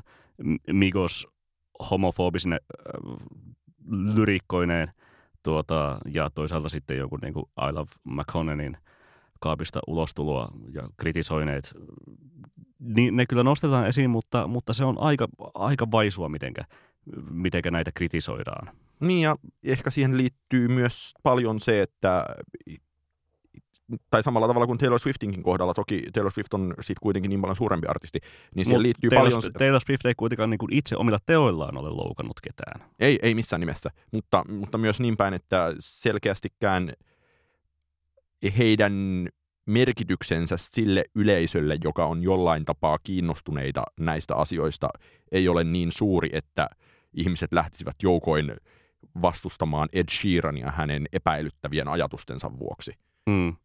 Migos 0.72 1.28
homofobisine 1.90 2.56
äh, 2.56 3.16
lyrikkoineen– 4.14 4.92
tuota, 5.42 5.98
ja 6.14 6.30
toisaalta 6.34 6.68
sitten 6.68 6.98
joku 6.98 7.18
niin 7.22 7.34
kuin 7.34 7.44
I 7.68 7.72
Love 7.72 7.90
McConnenin 8.04 8.76
kaapista 9.40 9.80
ulostuloa 9.86 10.48
ja 10.72 10.88
kritisoineet. 10.96 11.74
Niin 12.78 13.16
ne 13.16 13.26
kyllä 13.26 13.42
nostetaan 13.42 13.86
esiin, 13.86 14.10
mutta, 14.10 14.46
mutta 14.46 14.72
se 14.72 14.84
on 14.84 14.98
aika, 14.98 15.28
aika 15.54 15.90
vaisua, 15.90 16.28
mitenkä, 16.28 16.62
mitenkä 17.30 17.70
näitä 17.70 17.90
kritisoidaan. 17.94 18.68
Niin 19.00 19.20
ja 19.20 19.36
ehkä 19.64 19.90
siihen 19.90 20.16
liittyy 20.16 20.68
myös 20.68 21.14
paljon 21.22 21.60
se, 21.60 21.82
että 21.82 22.24
tai 24.10 24.22
samalla 24.22 24.46
tavalla 24.46 24.66
kuin 24.66 24.78
Taylor 24.78 24.98
Swiftinkin 24.98 25.42
kohdalla, 25.42 25.74
toki 25.74 26.02
Taylor 26.12 26.32
Swift 26.32 26.54
on 26.54 26.74
siitä 26.80 27.00
kuitenkin 27.02 27.28
niin 27.28 27.40
paljon 27.40 27.56
suurempi 27.56 27.86
artisti, 27.86 28.20
niin 28.54 28.64
siihen 28.64 28.78
Mut 28.78 28.82
liittyy 28.82 29.10
Taylor, 29.10 29.32
paljon... 29.32 29.52
Taylor 29.52 29.80
Swift 29.80 30.06
ei 30.06 30.14
kuitenkaan 30.14 30.50
niin 30.50 30.58
kuin 30.58 30.72
itse 30.72 30.96
omilla 30.96 31.18
teoillaan 31.26 31.76
ole 31.76 31.90
loukannut 31.90 32.40
ketään. 32.40 32.90
Ei, 33.00 33.18
ei 33.22 33.34
missään 33.34 33.60
nimessä, 33.60 33.90
mutta, 34.12 34.44
mutta 34.48 34.78
myös 34.78 35.00
niin 35.00 35.16
päin, 35.16 35.34
että 35.34 35.74
selkeästikään 35.78 36.92
heidän 38.58 39.28
merkityksensä 39.66 40.56
sille 40.58 41.04
yleisölle, 41.14 41.78
joka 41.84 42.06
on 42.06 42.22
jollain 42.22 42.64
tapaa 42.64 42.98
kiinnostuneita 43.02 43.82
näistä 44.00 44.36
asioista, 44.36 44.88
ei 45.32 45.48
ole 45.48 45.64
niin 45.64 45.92
suuri, 45.92 46.28
että 46.32 46.68
ihmiset 47.14 47.52
lähtisivät 47.52 47.96
joukoin 48.02 48.56
vastustamaan 49.22 49.88
Ed 49.92 50.08
Sheerania 50.10 50.70
hänen 50.70 51.06
epäilyttävien 51.12 51.88
ajatustensa 51.88 52.58
vuoksi. 52.58 52.92
Mm. 53.26 53.56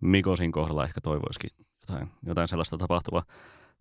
Mikosin 0.00 0.52
kohdalla 0.52 0.84
ehkä 0.84 1.00
toivoisikin 1.00 1.50
jotain, 1.88 2.10
jotain 2.26 2.48
sellaista 2.48 2.78
tapahtuvaa. 2.78 3.22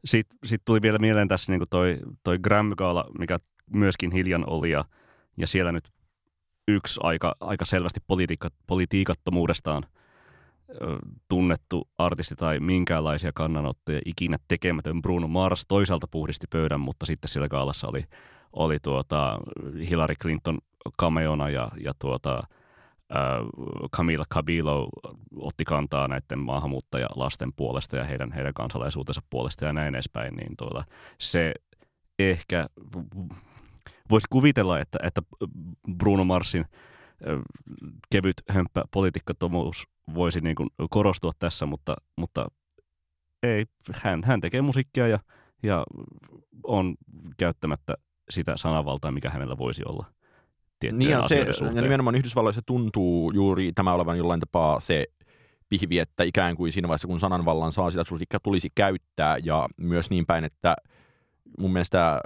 Sitten 0.05 0.37
sit 0.43 0.61
tuli 0.65 0.81
vielä 0.81 0.97
mieleen 0.97 1.27
tässä 1.27 1.51
niin 1.51 1.67
toi, 1.69 1.99
toi 2.23 2.39
Grammy-gaala, 2.39 3.05
mikä 3.19 3.39
myöskin 3.71 4.11
hiljan 4.11 4.49
oli, 4.49 4.71
ja, 4.71 4.85
ja 5.37 5.47
siellä 5.47 5.71
nyt 5.71 5.89
yksi 6.67 6.99
aika, 7.03 7.35
aika 7.39 7.65
selvästi 7.65 7.99
politiikka, 8.07 8.49
politiikattomuudestaan 8.67 9.85
ö, 10.69 10.75
tunnettu 11.27 11.89
artisti 11.97 12.35
tai 12.35 12.59
minkäänlaisia 12.59 13.31
kannanottoja 13.35 14.01
ikinä 14.05 14.37
tekemätön 14.47 15.01
Bruno 15.01 15.27
Mars 15.27 15.65
toisaalta 15.67 16.07
puhdisti 16.11 16.47
pöydän, 16.49 16.79
mutta 16.79 17.05
sitten 17.05 17.29
siellä 17.29 17.49
gaalassa 17.49 17.87
oli, 17.87 18.03
oli 18.53 18.79
tuota 18.79 19.39
Hillary 19.89 20.15
Clinton 20.15 20.57
kameona 20.97 21.49
ja, 21.49 21.69
ja 21.83 21.93
tuota, 21.99 22.43
Camila 23.95 24.25
Cabilo 24.33 24.89
otti 25.35 25.65
kantaa 25.65 26.07
näiden 26.07 26.39
maahanmuuttajalasten 26.39 27.53
puolesta 27.55 27.97
ja 27.97 28.03
heidän, 28.03 28.31
heidän 28.31 28.53
kansalaisuutensa 28.53 29.21
puolesta 29.29 29.65
ja 29.65 29.73
näin 29.73 29.95
edespäin, 29.95 30.35
niin 30.35 30.57
tuota, 30.57 30.83
se 31.19 31.53
ehkä 32.19 32.67
voisi 34.09 34.27
kuvitella, 34.29 34.79
että, 34.79 34.99
että 35.03 35.21
Bruno 35.97 36.23
Marsin 36.23 36.65
kevyt 38.11 38.35
hömppä 38.49 38.83
politiikkatomuus 38.91 39.87
voisi 40.13 40.41
niin 40.41 40.55
kuin 40.55 40.69
korostua 40.89 41.31
tässä, 41.39 41.65
mutta, 41.65 41.95
mutta 42.17 42.47
ei, 43.43 43.65
hän, 43.93 44.23
hän 44.23 44.41
tekee 44.41 44.61
musiikkia 44.61 45.07
ja, 45.07 45.19
ja 45.63 45.83
on 46.63 46.95
käyttämättä 47.37 47.93
sitä 48.29 48.57
sananvaltaa, 48.57 49.11
mikä 49.11 49.29
hänellä 49.29 49.57
voisi 49.57 49.83
olla 49.85 50.05
tiettyjen 50.79 51.19
niin 51.19 51.29
se, 51.29 51.53
suhteen. 51.53 51.75
Ja 51.75 51.81
nimenomaan 51.81 52.15
Yhdysvalloissa 52.15 52.61
tuntuu 52.65 53.31
juuri 53.31 53.71
tämä 53.75 53.93
olevan 53.93 54.17
jollain 54.17 54.39
tapaa 54.39 54.79
se 54.79 55.05
pihvi, 55.69 55.99
että 55.99 56.23
ikään 56.23 56.55
kuin 56.55 56.71
siinä 56.71 56.87
vaiheessa, 56.87 57.07
kun 57.07 57.19
sananvallan 57.19 57.71
saa, 57.71 57.91
sitä 57.91 58.03
tulisi 58.43 58.69
käyttää 58.75 59.37
ja 59.43 59.69
myös 59.77 60.09
niin 60.09 60.25
päin, 60.25 60.43
että 60.43 60.75
mun 61.59 61.73
mielestä 61.73 62.19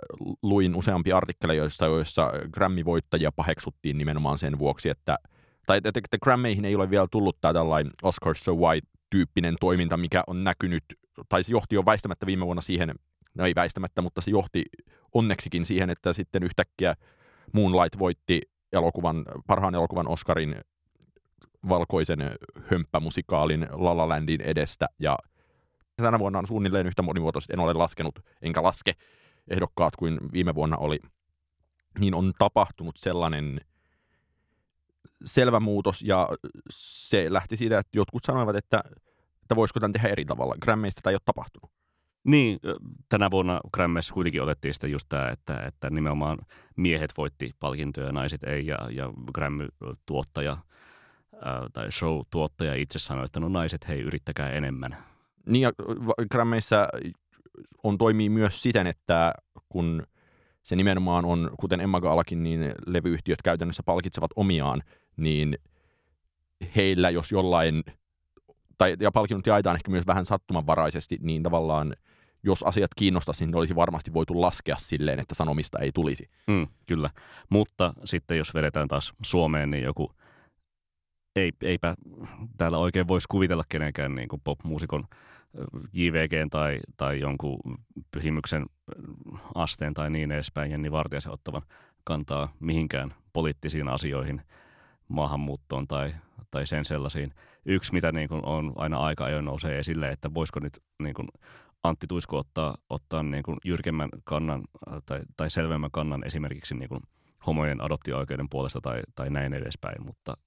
luin 0.43 0.75
useampi 0.75 1.11
artikkeleja, 1.11 1.57
joissa, 1.57 1.85
joissa 1.85 2.31
Grammy-voittajia 2.51 3.31
paheksuttiin 3.35 3.97
nimenomaan 3.97 4.37
sen 4.37 4.59
vuoksi, 4.59 4.89
että 4.89 5.17
tai 5.65 5.77
että, 5.77 5.89
että 5.89 6.17
Grammyihin 6.23 6.65
ei 6.65 6.75
ole 6.75 6.89
vielä 6.89 7.07
tullut 7.11 7.37
tämä 7.41 7.53
tällainen 7.53 7.93
Oscar 8.03 8.35
so 8.35 8.55
White-tyyppinen 8.55 9.55
toiminta, 9.59 9.97
mikä 9.97 10.23
on 10.27 10.43
näkynyt, 10.43 10.83
tai 11.29 11.43
se 11.43 11.51
johti 11.51 11.75
jo 11.75 11.85
väistämättä 11.85 12.25
viime 12.25 12.45
vuonna 12.45 12.61
siihen, 12.61 12.95
no 13.37 13.45
ei 13.45 13.55
väistämättä, 13.55 14.01
mutta 14.01 14.21
se 14.21 14.31
johti 14.31 14.65
onneksikin 15.13 15.65
siihen, 15.65 15.89
että 15.89 16.13
sitten 16.13 16.43
yhtäkkiä 16.43 16.95
Moonlight 17.53 17.99
voitti 17.99 18.41
elokuvan, 18.73 19.25
parhaan 19.47 19.75
elokuvan 19.75 20.07
Oscarin 20.07 20.55
valkoisen 21.69 22.19
hömppämusikaalin 22.71 23.67
La 23.71 23.97
La 23.97 24.09
Landin 24.09 24.41
edestä 24.41 24.87
ja 24.99 25.17
tänä 25.95 26.19
vuonna 26.19 26.39
on 26.39 26.47
suunnilleen 26.47 26.87
yhtä 26.87 27.01
monimuotoisesti, 27.01 27.53
en 27.53 27.59
ole 27.59 27.73
laskenut 27.73 28.19
enkä 28.41 28.63
laske 28.63 28.93
ehdokkaat 29.47 29.95
kuin 29.95 30.19
viime 30.33 30.55
vuonna 30.55 30.77
oli, 30.77 30.99
niin 31.99 32.15
on 32.15 32.33
tapahtunut 32.39 32.97
sellainen 32.97 33.61
selvä 35.25 35.59
muutos 35.59 36.01
ja 36.01 36.29
se 36.69 37.25
lähti 37.29 37.57
siitä, 37.57 37.79
että 37.79 37.97
jotkut 37.97 38.23
sanoivat, 38.23 38.55
että, 38.55 38.83
että 39.41 39.55
voisiko 39.55 39.79
tämän 39.79 39.93
tehdä 39.93 40.07
eri 40.07 40.25
tavalla. 40.25 40.55
Grammeista 40.61 41.01
tämä 41.01 41.11
ei 41.11 41.15
ole 41.15 41.21
tapahtunut. 41.25 41.76
Niin, 42.27 42.59
tänä 43.09 43.31
vuonna 43.31 43.61
Grammissa 43.73 44.13
kuitenkin 44.13 44.41
otettiin 44.41 44.73
sitä 44.73 44.87
just 44.87 45.09
tämä, 45.09 45.29
että, 45.29 45.59
että 45.59 45.89
nimenomaan 45.89 46.37
miehet 46.75 47.13
voitti 47.17 47.51
palkintoja 47.59 48.07
ja 48.07 48.11
naiset 48.11 48.43
ei, 48.43 48.67
ja, 48.67 48.77
ja 48.91 49.13
Grammy-tuottaja 49.33 50.57
tai 51.73 51.91
show-tuottaja 51.91 52.75
itse 52.75 52.99
sanoi, 52.99 53.25
että 53.25 53.39
no 53.39 53.49
naiset, 53.49 53.87
hei, 53.87 54.01
yrittäkää 54.01 54.49
enemmän. 54.49 54.97
Niin, 55.45 55.61
ja 55.61 55.71
Grammeissa 56.31 56.87
on 57.83 57.97
toimii 57.97 58.29
myös 58.29 58.61
siten, 58.63 58.87
että 58.87 59.33
kun 59.69 60.03
se 60.63 60.75
nimenomaan 60.75 61.25
on, 61.25 61.51
kuten 61.59 61.81
Emma 61.81 62.01
Gaalakin, 62.01 62.43
niin 62.43 62.71
levyyhtiöt 62.85 63.41
käytännössä 63.41 63.83
palkitsevat 63.83 64.31
omiaan, 64.35 64.83
niin 65.17 65.57
heillä, 66.75 67.09
jos 67.09 67.31
jollain, 67.31 67.83
tai 68.77 68.95
ja 68.99 69.11
palkinnot 69.11 69.47
jaetaan 69.47 69.75
ehkä 69.75 69.91
myös 69.91 70.07
vähän 70.07 70.25
sattumanvaraisesti, 70.25 71.17
niin 71.21 71.43
tavallaan– 71.43 71.95
jos 72.43 72.63
asiat 72.63 72.91
kiinnostaisi, 72.95 73.45
niin 73.45 73.55
olisi 73.55 73.75
varmasti 73.75 74.13
voitu 74.13 74.41
laskea 74.41 74.75
silleen, 74.75 75.19
että 75.19 75.35
sanomista 75.35 75.79
ei 75.79 75.91
tulisi. 75.91 76.29
Mm, 76.47 76.67
kyllä, 76.85 77.09
mutta 77.49 77.93
sitten 78.05 78.37
jos 78.37 78.53
vedetään 78.53 78.87
taas 78.87 79.13
Suomeen, 79.23 79.71
niin 79.71 79.83
joku, 79.83 80.11
ei, 81.35 81.51
eipä 81.61 81.95
täällä 82.57 82.77
oikein 82.77 83.07
voisi 83.07 83.27
kuvitella 83.31 83.63
kenenkään 83.69 84.15
niin 84.15 84.27
kuin 84.27 84.41
pop-muusikon 84.43 85.07
JVG 85.93 86.31
tai, 86.51 86.79
tai 86.97 87.19
jonkun 87.19 87.59
pyhimyksen 88.11 88.65
asteen 89.55 89.93
tai 89.93 90.09
niin 90.09 90.31
edespäin 90.31 90.71
Jenni 90.71 90.91
Vartijasen 90.91 91.31
ottavan 91.31 91.61
kantaa 92.03 92.53
mihinkään 92.59 93.13
poliittisiin 93.33 93.87
asioihin, 93.87 94.41
maahanmuuttoon 95.07 95.87
tai, 95.87 96.13
tai 96.51 96.67
sen 96.67 96.85
sellaisiin. 96.85 97.33
Yksi, 97.65 97.93
mitä 97.93 98.11
niin 98.11 98.29
kuin 98.29 98.45
on 98.45 98.73
aina 98.75 98.97
aika 98.97 99.25
ajoin 99.25 99.45
nousee 99.45 99.79
esille, 99.79 100.09
että 100.09 100.33
voisiko 100.33 100.59
nyt 100.59 100.83
niin 101.03 101.13
kuin 101.13 101.27
Antti 101.87 102.07
Tuisku 102.07 102.35
ottaa, 102.35 102.75
ottaa 102.89 103.23
niin 103.23 103.43
kuin 103.43 103.57
jyrkemmän 103.65 104.09
kannan 104.23 104.63
tai, 105.05 105.21
tai 105.37 105.49
selvemmän 105.49 105.91
kannan 105.91 106.23
esimerkiksi 106.25 106.75
niin 106.75 106.89
kuin 106.89 107.01
homojen 107.47 107.81
adoptio-oikeuden 107.81 108.49
puolesta 108.49 108.81
tai, 108.81 109.01
tai 109.15 109.29
näin 109.29 109.53
edespäin, 109.53 110.05
mutta, 110.05 110.37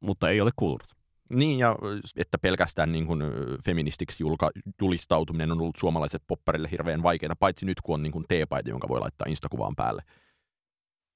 mutta 0.00 0.30
ei 0.30 0.40
ole 0.40 0.50
kuulunut. 0.56 1.00
Niin, 1.30 1.58
ja 1.58 1.76
että 2.16 2.38
pelkästään 2.38 2.92
niin 2.92 3.06
kuin 3.06 3.22
feministiksi 3.64 4.22
julka, 4.22 4.50
julistautuminen 4.80 5.52
on 5.52 5.60
ollut 5.60 5.76
suomalaiset 5.76 6.22
popparille 6.26 6.68
hirveän 6.70 7.02
vaikeaa, 7.02 7.36
paitsi 7.38 7.66
nyt 7.66 7.80
kun 7.80 7.94
on 7.94 8.02
niin 8.02 8.12
kuin 8.12 8.24
teepaita, 8.28 8.70
jonka 8.70 8.88
voi 8.88 9.00
laittaa 9.00 9.28
Instakuvaan 9.28 9.76
päälle. 9.76 10.02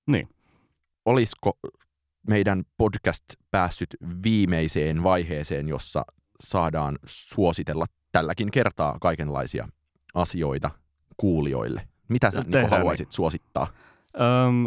Niin. 0.06 0.28
Olisiko 1.04 1.58
meidän 2.28 2.64
podcast 2.76 3.24
päässyt 3.50 3.96
viimeiseen 4.24 5.02
vaiheeseen, 5.02 5.68
jossa 5.68 6.04
saadaan 6.40 6.98
suositella 7.06 7.86
tälläkin 8.14 8.50
kertaa 8.50 8.98
kaikenlaisia 9.00 9.68
asioita 10.14 10.70
kuulijoille? 11.16 11.88
Mitä 12.08 12.30
sä 12.30 12.44
niin 12.46 12.70
haluaisit 12.70 13.08
niin. 13.08 13.16
suosittaa? 13.16 13.66
Öm, 14.46 14.66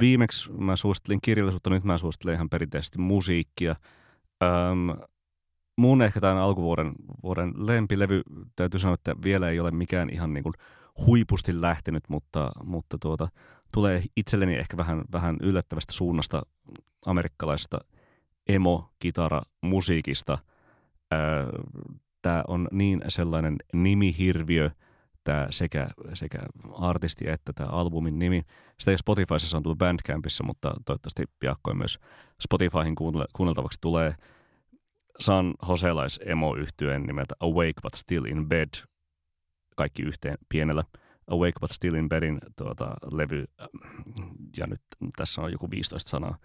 viimeksi 0.00 0.52
mä 0.52 0.76
suosittelin 0.76 1.20
kirjallisuutta, 1.22 1.70
nyt 1.70 1.84
mä 1.84 1.98
suosittelen 1.98 2.34
ihan 2.34 2.50
perinteisesti 2.50 2.98
musiikkia. 2.98 3.76
Öm, 4.42 5.00
mun 5.76 6.02
ehkä 6.02 6.20
tämän 6.20 6.36
alkuvuoden 6.36 6.92
vuoden 7.22 7.52
lempilevy, 7.56 8.22
täytyy 8.56 8.80
sanoa, 8.80 8.94
että 8.94 9.14
vielä 9.24 9.50
ei 9.50 9.60
ole 9.60 9.70
mikään 9.70 10.10
ihan 10.10 10.34
niin 10.34 10.42
kuin 10.42 10.54
huipusti 11.06 11.60
lähtenyt, 11.60 12.04
mutta, 12.08 12.52
mutta 12.64 12.98
tuota, 12.98 13.28
tulee 13.72 14.02
itselleni 14.16 14.54
ehkä 14.56 14.76
vähän, 14.76 15.04
vähän 15.12 15.36
yllättävästä 15.42 15.92
suunnasta 15.92 16.42
amerikkalaisesta 17.06 17.78
emo-kitara-musiikista. 18.48 20.38
Tämä 22.22 22.44
on 22.48 22.68
niin 22.72 23.02
sellainen 23.08 23.56
nimihirviö, 23.72 24.70
tämä 25.24 25.46
sekä, 25.50 25.88
sekä 26.14 26.38
artisti 26.72 27.28
että 27.28 27.52
tämä 27.52 27.68
albumin 27.68 28.18
nimi. 28.18 28.42
Sitä 28.80 28.90
ei 28.90 28.98
Spotifyssa 28.98 29.56
on 29.56 29.62
tullut 29.62 29.78
Bandcampissa, 29.78 30.44
mutta 30.44 30.74
toivottavasti 30.84 31.24
piakkoin 31.38 31.78
myös 31.78 31.98
Spotifyhin 32.40 32.94
kuunneltavaksi 33.32 33.80
tulee 33.80 34.14
San 35.20 35.54
Joselais 35.68 36.20
emo 36.26 36.54
yhtyeen 36.54 37.02
nimeltä 37.02 37.34
Awake 37.40 37.80
But 37.82 37.94
Still 37.94 38.24
in 38.24 38.48
Bed, 38.48 38.68
kaikki 39.76 40.02
yhteen 40.02 40.38
pienellä– 40.48 40.84
Awake 41.30 41.60
But 41.60 41.70
Still 41.70 41.94
in 41.94 42.08
Bedin 42.08 42.38
tuota, 42.56 42.94
levy, 43.12 43.44
ja 44.56 44.66
nyt 44.66 44.80
tässä 45.16 45.42
on 45.42 45.52
joku 45.52 45.70
15 45.70 46.10
sanaa. 46.10 46.36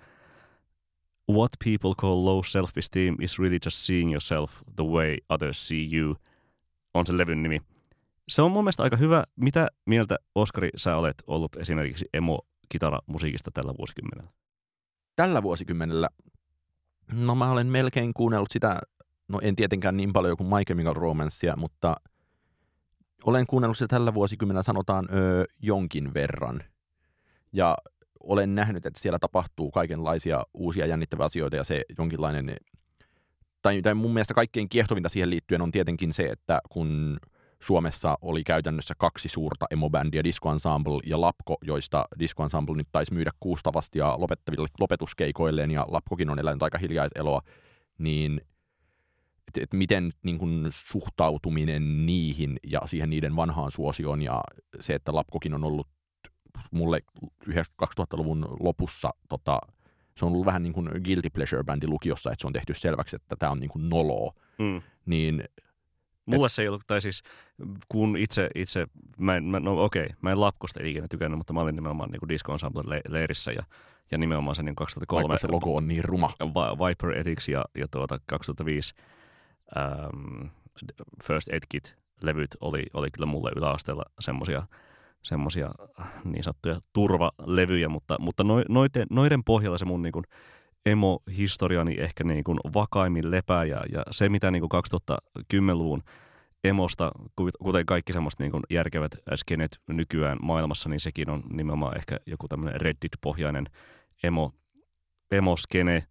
What 1.32 1.52
people 1.64 1.94
call 2.02 2.26
low 2.26 2.42
self-esteem 2.44 3.16
is 3.22 3.40
really 3.40 3.58
just 3.66 3.78
seeing 3.78 4.12
yourself 4.12 4.52
the 4.76 4.84
way 4.84 5.18
others 5.30 5.68
see 5.68 5.98
you, 5.98 6.16
on 6.94 7.06
se 7.06 7.18
levyn 7.18 7.44
nimi. 7.44 7.62
Se 8.28 8.42
on 8.42 8.52
mun 8.52 8.64
mielestä 8.64 8.84
aika 8.84 8.98
hyvä. 8.98 9.24
Mitä 9.36 9.68
mieltä, 9.86 10.18
Oskari, 10.36 10.70
sä 10.76 10.98
olet 10.98 11.24
ollut 11.28 11.56
esimerkiksi 11.56 12.06
emo-kitaramusiikista 12.14 13.52
tällä 13.54 13.74
vuosikymmenellä? 13.78 14.32
Tällä 15.16 15.44
vuosikymmenellä? 15.44 16.10
No 17.12 17.36
mä 17.36 17.52
olen 17.52 17.68
melkein 17.68 18.14
kuunnellut 18.14 18.52
sitä, 18.52 18.80
no 19.28 19.40
en 19.42 19.56
tietenkään 19.56 19.98
niin 19.98 20.14
paljon 20.14 20.38
kuin 20.38 20.48
My 20.48 20.64
Chemical 20.66 20.94
Romancea, 20.94 21.56
mutta– 21.56 21.96
olen 23.26 23.48
kuunnellut 23.48 23.78
sitä 23.78 23.88
tällä 23.88 24.14
vuosikymmenellä 24.14 24.64
sanotaan 24.64 25.08
ö, 25.14 25.46
jonkin 25.62 26.14
verran. 26.14 26.60
Ja 27.54 27.78
olen 28.26 28.56
nähnyt, 28.56 28.86
että 28.86 29.00
siellä 29.00 29.20
tapahtuu 29.20 29.72
kaikenlaisia 29.72 30.46
uusia 30.54 30.86
jännittäviä 30.86 31.26
asioita 31.26 31.56
ja 31.56 31.64
se 31.64 31.82
jonkinlainen, 31.98 32.58
tai, 33.62 33.82
tai 33.82 33.94
mun 33.94 34.14
mielestä 34.14 34.34
kaikkein 34.34 34.70
kiehtovinta 34.70 35.10
siihen 35.10 35.30
liittyen 35.30 35.62
on 35.62 35.72
tietenkin 35.72 36.14
se, 36.14 36.24
että 36.24 36.60
kun 36.70 37.20
Suomessa 37.60 38.18
oli 38.22 38.44
käytännössä 38.44 38.94
kaksi 38.98 39.30
suurta 39.30 39.66
emobändiä, 39.72 40.24
Disco 40.24 40.52
Ensemble 40.52 41.00
ja 41.06 41.22
Lapko, 41.22 41.58
joista 41.62 42.06
Disco 42.20 42.44
Ensemble 42.44 42.76
nyt 42.76 42.88
taisi 42.92 43.14
myydä 43.14 43.32
kuustavasti 43.40 44.00
ja 44.00 44.16
lopettaville 44.18 44.68
lopetuskeikoilleen, 44.80 45.72
ja 45.72 45.86
Lapkokin 45.90 46.30
on 46.30 46.40
elänyt 46.40 46.64
aika 46.64 46.78
hiljaiseloa, 46.78 47.42
niin– 47.98 48.42
että 49.48 49.64
et 49.64 49.74
miten 49.74 50.10
niin 50.24 50.38
kun, 50.38 50.70
suhtautuminen 50.72 52.06
niihin 52.06 52.60
ja 52.68 52.82
siihen 52.86 53.10
niiden 53.10 53.36
vanhaan 53.36 53.72
suosioon 53.72 54.22
ja 54.22 54.44
se, 54.80 54.96
että 54.96 55.16
Lapkokin 55.16 55.54
on 55.54 55.64
ollut 55.64 55.88
mulle 56.72 57.00
2000-luvun 57.84 58.58
lopussa, 58.60 59.10
tota, 59.30 59.60
se 60.18 60.26
on 60.26 60.32
ollut 60.32 60.46
vähän 60.46 60.64
niin 60.64 60.74
kuin 60.74 60.90
guilty 61.04 61.30
pleasure-bändi 61.30 61.88
lukiossa, 61.88 62.32
että 62.32 62.42
se 62.42 62.48
on 62.48 62.54
tehty 62.54 62.74
selväksi, 62.74 63.16
että 63.16 63.36
tämä 63.36 63.52
on 63.52 63.60
niin 63.60 63.70
kuin 63.70 63.90
noloa. 63.90 64.34
Mm. 64.60 64.82
Niin 65.06 65.44
Mulle 66.26 66.50
se 66.50 66.62
ei 66.62 66.68
ollut, 66.68 66.88
tai 66.88 67.02
siis 67.02 67.24
kun 67.90 68.18
itse, 68.18 68.50
itse 68.56 68.88
mä 69.18 69.36
en, 69.36 69.44
mä, 69.44 69.60
no 69.60 69.84
okei, 69.84 70.10
mä 70.22 70.32
en 70.32 70.42
Lapkosta 70.42 70.80
ikinä 70.84 71.08
tykännyt, 71.08 71.38
mutta 71.38 71.54
mä 71.54 71.62
olin 71.62 71.76
nimenomaan 71.76 72.10
niin 72.12 72.30
Disco 72.30 72.52
Ensemble 72.52 73.02
leirissä 73.08 73.52
ja, 73.52 73.64
ja 74.12 74.18
nimenomaan 74.18 74.56
se 74.56 74.64
niin 74.64 74.76
2003. 74.76 75.28
Vaikka 75.28 75.38
se 75.38 75.48
logo 75.48 75.76
on 75.76 75.88
niin 75.88 76.04
ruma. 76.04 76.30
Viper 76.88 77.18
Ethics 77.18 77.50
ja, 77.50 77.66
ja 77.76 77.88
tuota 77.88 78.20
2005 78.26 78.94
ähm, 79.78 80.48
First 81.24 81.48
Aid 81.54 81.64
Kit-levyt 81.70 82.58
oli, 82.62 82.84
oli 82.94 83.12
kyllä 83.12 83.26
mulle 83.26 83.52
yläasteella 83.56 84.04
semmosia 84.20 84.64
semmosia 85.26 85.72
niin 86.24 86.44
sanottuja 86.44 86.80
turvalevyjä, 86.94 87.90
mutta, 87.90 88.16
mutta 88.20 88.44
noiden, 88.70 89.08
noiden 89.10 89.44
pohjalla 89.44 89.78
se 89.78 89.86
mun 89.86 90.02
niin 90.02 90.12
kuin 90.12 90.26
emo-historiani 90.86 91.96
ehkä 92.00 92.24
niin 92.24 92.44
kuin 92.44 92.58
vakaimmin 92.74 93.32
lepää. 93.32 93.66
Ja, 93.66 93.82
ja 93.92 94.04
se, 94.12 94.30
mitä 94.30 94.52
niin 94.52 94.64
kuin 94.70 94.84
2010-luvun 95.52 96.04
emosta, 96.64 97.12
kuten 97.64 97.86
kaikki 97.86 98.14
semmoista 98.14 98.44
niin 98.44 98.52
kuin 98.52 98.64
järkevät 98.70 99.12
skenet 99.36 99.80
nykyään 99.88 100.38
maailmassa, 100.42 100.90
niin 100.90 101.00
sekin 101.00 101.30
on 101.30 101.44
nimenomaan 101.54 101.98
ehkä 101.98 102.20
joku 102.26 102.48
tämmöinen 102.48 102.82
Reddit-pohjainen 102.82 103.66
emo, 104.24 104.54
emo-skene, 105.32 106.04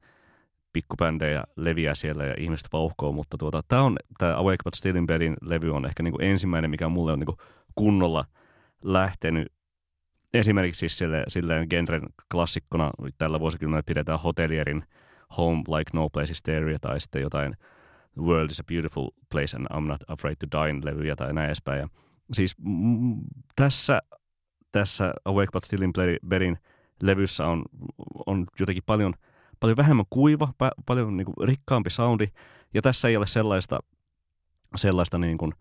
pikkubändejä 0.73 1.45
leviää 1.57 1.95
siellä 1.95 2.25
ja 2.25 2.35
ihmiset 2.39 2.69
vauhkoo, 2.73 3.13
mutta 3.13 3.39
tuota, 3.39 3.63
tämä 3.69 3.83
on, 3.83 3.97
tämä 4.19 4.37
Awake 4.37 4.63
But 4.65 4.75
Still 4.75 4.97
in 4.97 5.07
Bedin 5.07 5.37
levy 5.43 5.71
on 5.71 5.87
ehkä 5.87 6.03
niin 6.03 6.13
kuin 6.13 6.25
ensimmäinen, 6.25 6.71
mikä 6.71 6.89
mulle 6.89 7.13
on 7.13 7.19
niin 7.19 7.27
kuin 7.27 7.39
kunnolla 7.75 8.25
lähtenyt 8.85 9.53
esimerkiksi 10.35 10.79
siis 10.79 10.99
sille, 10.99 11.25
silleen 11.29 11.67
genren 11.71 12.03
klassikkona 12.31 12.91
tällä 13.19 13.41
vuosikymmenellä 13.41 13.83
pidetään 13.87 14.21
Hotelierin 14.21 14.85
Home 15.37 15.63
Like 15.69 15.91
No 15.95 16.11
Place 16.11 16.33
is 16.33 16.43
tai 16.81 17.01
sitten 17.01 17.23
jotain 17.23 17.55
The 18.15 18.23
World 18.23 18.51
is 18.51 18.61
a 18.61 18.65
Beautiful 18.65 19.11
Place 19.33 19.57
and 19.57 19.67
I'm 19.75 19.87
Not 19.87 20.03
Afraid 20.09 20.37
to 20.37 20.65
Die 20.65 20.81
levyjä 20.85 21.17
tai 21.17 21.33
näin 21.33 21.47
edespäin. 21.47 21.81
Ja 21.81 21.89
siis 22.33 22.55
m- 22.59 23.21
tässä, 23.57 24.03
tässä 24.73 25.15
Awake 25.25 25.51
But 25.53 25.65
Still 25.65 25.83
in 25.83 25.93
Bedin 26.29 26.59
levyssä 27.03 27.47
on, 27.47 27.65
on 28.27 28.47
jotenkin 28.61 28.83
paljon– 28.87 29.15
paljon 29.65 29.77
vähemmän 29.77 30.07
kuiva, 30.11 30.53
pa- 30.65 30.83
paljon 30.87 31.17
niin 31.17 31.25
kuin, 31.25 31.49
rikkaampi 31.49 31.91
soundi. 31.91 32.27
Ja 32.75 32.83
tässä 32.83 33.09
ei 33.09 33.17
ole 33.17 33.27
sellaista, 33.27 33.79
sellaista 34.77 35.19
niin 35.19 35.39
kuin, 35.39 35.53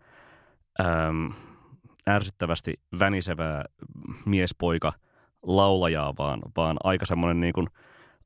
äm, 0.80 1.32
ärsyttävästi 2.10 2.74
vänisevää 2.98 3.64
miespoika 4.24 4.92
laulajaa, 5.42 6.14
vaan, 6.18 6.40
vaan 6.56 6.76
aika 6.84 7.06
semmoinen 7.06 7.40
niin 7.40 7.52
kuin, 7.52 7.66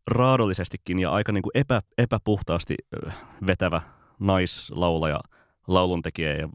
raadollisestikin 0.07 0.99
ja 0.99 1.11
aika 1.11 1.33
niin 1.33 1.43
kuin 1.43 1.51
epä, 1.55 1.83
epäpuhtaasti 1.99 2.75
vetävä 3.47 3.81
naislaulaja, 4.19 5.21
lauluntekijä 5.67 6.35
ja 6.35 6.49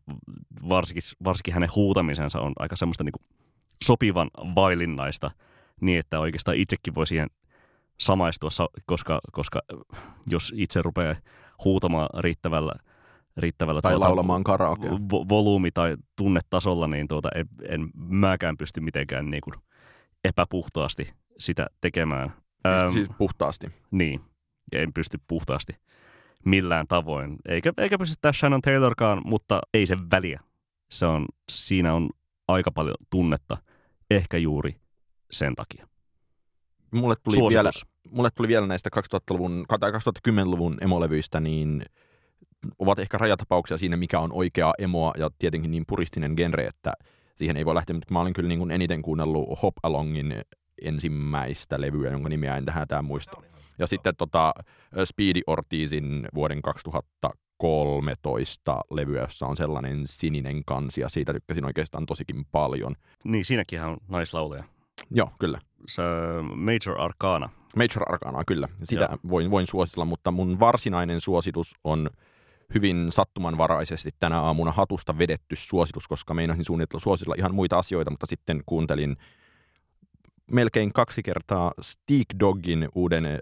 varsinkin, 0.69 1.03
varsinkin 1.23 1.53
hänen 1.53 1.69
huutamisensa 1.75 2.39
on 2.39 2.53
aika 2.59 2.75
semmoista 2.75 3.03
niin 3.03 3.11
kuin 3.11 3.27
sopivan 3.83 4.29
vailinnaista 4.55 5.31
niin, 5.81 5.99
että 5.99 6.19
oikeastaan 6.19 6.57
itsekin 6.57 6.95
voi 6.95 7.07
siihen 7.07 7.29
samaistua, 7.99 8.49
koska, 8.85 9.21
koska 9.31 9.61
jos 10.27 10.53
itse 10.55 10.81
rupeaa 10.81 11.15
huutamaan 11.63 12.09
riittävällä, 12.19 12.73
riittävällä 13.37 13.81
tai 13.81 13.91
tuota, 13.91 14.05
laulamaan 14.05 14.43
karaoke. 14.43 14.89
Vo, 14.89 15.25
volyymi- 15.29 15.71
tai 15.73 15.95
tunnetasolla, 16.15 16.87
niin 16.87 17.07
tuota, 17.07 17.29
en, 17.35 17.47
en 17.69 17.89
mäkään 17.95 18.57
pysty 18.57 18.81
mitenkään 18.81 19.31
niin 19.31 19.41
kuin 19.41 19.55
epäpuhtaasti 20.23 21.13
sitä 21.37 21.67
tekemään. 21.81 22.33
Siis, 22.79 22.93
siis 22.93 23.09
puhtaasti? 23.17 23.67
Niin, 23.91 24.21
en 24.71 24.93
pysty 24.93 25.19
puhtaasti 25.27 25.73
millään 26.45 26.87
tavoin. 26.87 27.37
Eikä, 27.47 27.73
eikä 27.77 27.97
pysty 27.97 28.15
tässä 28.21 28.39
Shannon 28.39 28.61
Taylorkaan, 28.61 29.21
mutta 29.25 29.61
ei 29.73 29.85
se 29.85 29.95
väliä. 30.11 30.39
se 30.91 31.05
on, 31.05 31.25
siinä 31.51 31.93
on 31.93 32.09
aika 32.47 32.71
paljon 32.71 32.95
tunnetta, 33.09 33.57
ehkä 34.11 34.37
juuri 34.37 34.75
sen 35.31 35.55
takia. 35.55 35.87
Mulle 36.91 37.15
tuli, 37.23 37.35
Suositus. 37.35 37.53
vielä, 37.53 37.69
mulle 38.15 38.29
tuli 38.35 38.47
vielä 38.47 38.67
näistä 38.67 38.89
2000-luvun, 38.95 39.65
tai 39.79 39.91
2010-luvun 39.91 40.77
emolevyistä, 40.81 41.39
niin 41.39 41.85
ovat 42.79 42.99
ehkä 42.99 43.17
rajatapauksia 43.17 43.77
siinä, 43.77 43.97
mikä 43.97 44.19
on 44.19 44.33
oikeaa 44.33 44.73
emoa, 44.77 45.13
ja 45.17 45.29
tietenkin 45.39 45.71
niin 45.71 45.83
puristinen 45.87 46.33
genre, 46.37 46.65
että 46.65 46.93
siihen 47.35 47.57
ei 47.57 47.65
voi 47.65 47.75
lähteä, 47.75 47.93
mutta 47.93 48.13
mä 48.13 48.21
olin 48.21 48.33
kyllä 48.33 48.49
niin 48.49 48.59
kuin 48.59 48.71
eniten 48.71 49.01
kuunnellut 49.01 49.61
Hop 49.61 49.73
Alongin 49.83 50.35
ensimmäistä 50.81 51.81
levyä, 51.81 52.11
jonka 52.11 52.29
nimeä 52.29 52.57
en 52.57 52.65
tähän 52.65 52.87
tämän 52.87 53.05
muista. 53.05 53.41
Ja 53.79 53.87
sitten 53.87 54.15
tota 54.17 54.53
Speedy 55.03 55.39
Ortizin 55.47 56.27
vuoden 56.35 56.61
2013 56.61 58.81
levyä, 58.91 59.21
jossa 59.21 59.45
on 59.45 59.57
sellainen 59.57 60.01
sininen 60.05 60.65
kansi, 60.65 61.01
ja 61.01 61.09
siitä 61.09 61.33
tykkäsin 61.33 61.65
oikeastaan 61.65 62.05
tosikin 62.05 62.45
paljon. 62.51 62.95
Niin, 63.23 63.45
siinäkin 63.45 63.83
on 63.83 63.97
naislauleja. 64.07 64.63
Joo, 65.11 65.31
kyllä. 65.39 65.59
Se 65.87 66.01
Major 66.55 67.01
Arcana. 67.01 67.49
Major 67.75 68.13
Arcana, 68.13 68.43
kyllä. 68.47 68.67
Sitä 68.83 69.07
Joo. 69.09 69.17
voin, 69.29 69.51
voin 69.51 69.67
suositella, 69.67 70.05
mutta 70.05 70.31
mun 70.31 70.59
varsinainen 70.59 71.21
suositus 71.21 71.75
on 71.83 72.09
hyvin 72.73 73.07
sattumanvaraisesti 73.11 74.09
tänä 74.19 74.41
aamuna 74.41 74.71
hatusta 74.71 75.17
vedetty 75.17 75.55
suositus, 75.55 76.07
koska 76.07 76.33
meinasin 76.33 76.65
suunnitella 76.65 76.99
suositella 76.99 77.35
ihan 77.37 77.55
muita 77.55 77.77
asioita, 77.79 78.11
mutta 78.11 78.25
sitten 78.25 78.61
kuuntelin 78.65 79.17
melkein 80.51 80.93
kaksi 80.93 81.23
kertaa 81.23 81.71
Steak 81.81 82.25
Doggin 82.39 82.89
uuden 82.95 83.25
eh, 83.25 83.39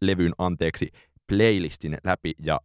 levyn 0.00 0.32
anteeksi 0.38 0.88
playlistin 1.26 1.98
läpi 2.04 2.32
ja 2.38 2.60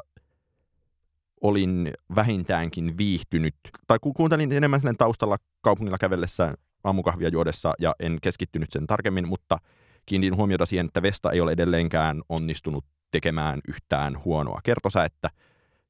olin 1.41 1.91
vähintäänkin 2.15 2.97
viihtynyt, 2.97 3.55
tai 3.87 3.97
ku- 4.01 4.13
kuuntelin 4.13 4.51
enemmän 4.51 4.81
sen 4.81 4.97
taustalla 4.97 5.37
kaupungilla 5.61 5.97
kävellessä 5.97 6.53
aamukahvia 6.83 7.29
juodessa 7.29 7.73
ja 7.79 7.95
en 7.99 8.17
keskittynyt 8.21 8.71
sen 8.71 8.87
tarkemmin, 8.87 9.27
mutta 9.27 9.57
kiinnitin 10.05 10.35
huomiota 10.35 10.65
siihen, 10.65 10.85
että 10.85 11.01
Vesta 11.01 11.31
ei 11.31 11.41
ole 11.41 11.51
edelleenkään 11.51 12.21
onnistunut 12.29 12.85
tekemään 13.11 13.59
yhtään 13.67 14.23
huonoa. 14.25 14.59
Kertosäettä, 14.63 15.29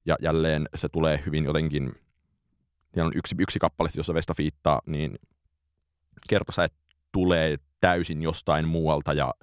ja 0.05 0.15
jälleen 0.21 0.69
se 0.75 0.89
tulee 0.89 1.23
hyvin 1.25 1.43
jotenkin, 1.43 1.95
siellä 2.93 3.07
on 3.07 3.13
yksi, 3.15 3.35
yksi 3.39 3.59
kappale, 3.59 3.89
jossa 3.97 4.13
Vesta 4.13 4.33
fiittaa, 4.33 4.81
niin 4.85 5.19
kertosäet 6.29 6.73
tulee 7.11 7.57
täysin 7.79 8.21
jostain 8.21 8.67
muualta, 8.67 9.13
ja 9.13 9.33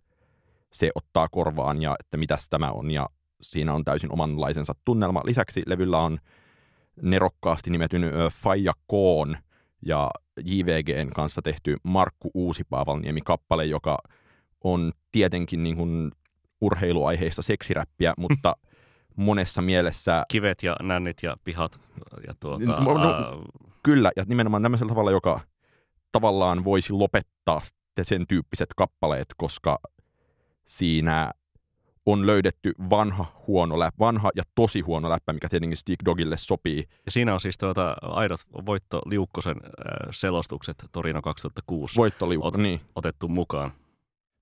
se 0.73 0.91
ottaa 0.95 1.29
korvaan, 1.29 1.83
ja 1.83 1.97
että 2.01 2.17
mitäs 2.17 2.49
tämä 2.49 2.71
on, 2.71 2.91
ja 2.91 3.09
siinä 3.41 3.75
on 3.75 3.85
täysin 3.85 4.13
omanlaisensa 4.13 4.75
tunnelma. 4.85 5.23
Lisäksi 5.25 5.63
levyllä 5.67 5.99
on 5.99 6.19
nerokkaasti 7.03 7.71
nimetyn 7.71 8.03
Faija 8.43 8.73
Koon 8.87 9.37
ja 9.87 10.11
JVGn 10.45 11.11
kanssa 11.15 11.43
tehty 11.43 11.77
Markku 11.83 12.31
Uusipaavalniemi-kappale, 12.35 13.65
joka 13.65 13.99
on 14.65 14.93
tietenkin 15.13 15.63
niin 15.63 15.77
kuin 15.77 16.13
urheiluaiheista 16.61 17.43
seksiräppiä, 17.43 18.15
mutta 18.17 18.57
monessa 19.21 19.63
mielessä 19.63 20.25
Kivet 20.29 20.63
ja 20.63 20.77
nännit 20.83 21.23
ja 21.23 21.37
pihat. 21.45 21.81
Ja 22.27 22.35
tuota, 22.41 22.65
No, 22.65 22.81
no, 22.95 23.13
ää, 23.13 23.25
kyllä, 23.83 24.13
ja 24.17 24.25
nimenomaan 24.29 24.63
tämmöisellä 24.63 24.91
tavalla, 24.91 25.11
joka 25.11 25.41
tavallaan 26.13 26.65
voisi 26.65 26.93
lopettaa 26.93 27.61
sen 28.03 28.27
tyyppiset 28.27 28.69
kappaleet, 28.77 29.29
koska 29.37 29.79
siinä 30.67 31.31
on 32.07 32.27
löydetty 32.27 32.73
vanha 32.91 33.27
huono 33.47 33.79
läppä, 33.79 33.99
vanha 33.99 34.31
ja 34.37 34.43
tosi 34.55 34.81
huono 34.81 35.11
läppä, 35.11 35.33
mikä 35.33 35.49
tietenkin 35.49 35.77
Stick 35.77 36.05
Dogille 36.05 36.37
sopii. 36.39 36.85
ja 37.07 37.11
siinä 37.13 37.35
on 37.35 37.41
siis 37.41 37.59
tuota, 37.59 37.97
aidot 38.03 38.41
Voitto 38.67 39.03
Liukkosen 39.07 39.57
selostukset 40.11 40.85
Torino 40.93 41.23
2006 41.23 41.97
Voittoliukko, 41.97 42.49
Ot- 42.51 42.57
niin. 42.61 42.81
otettu 42.95 43.29
mukaan. 43.29 43.73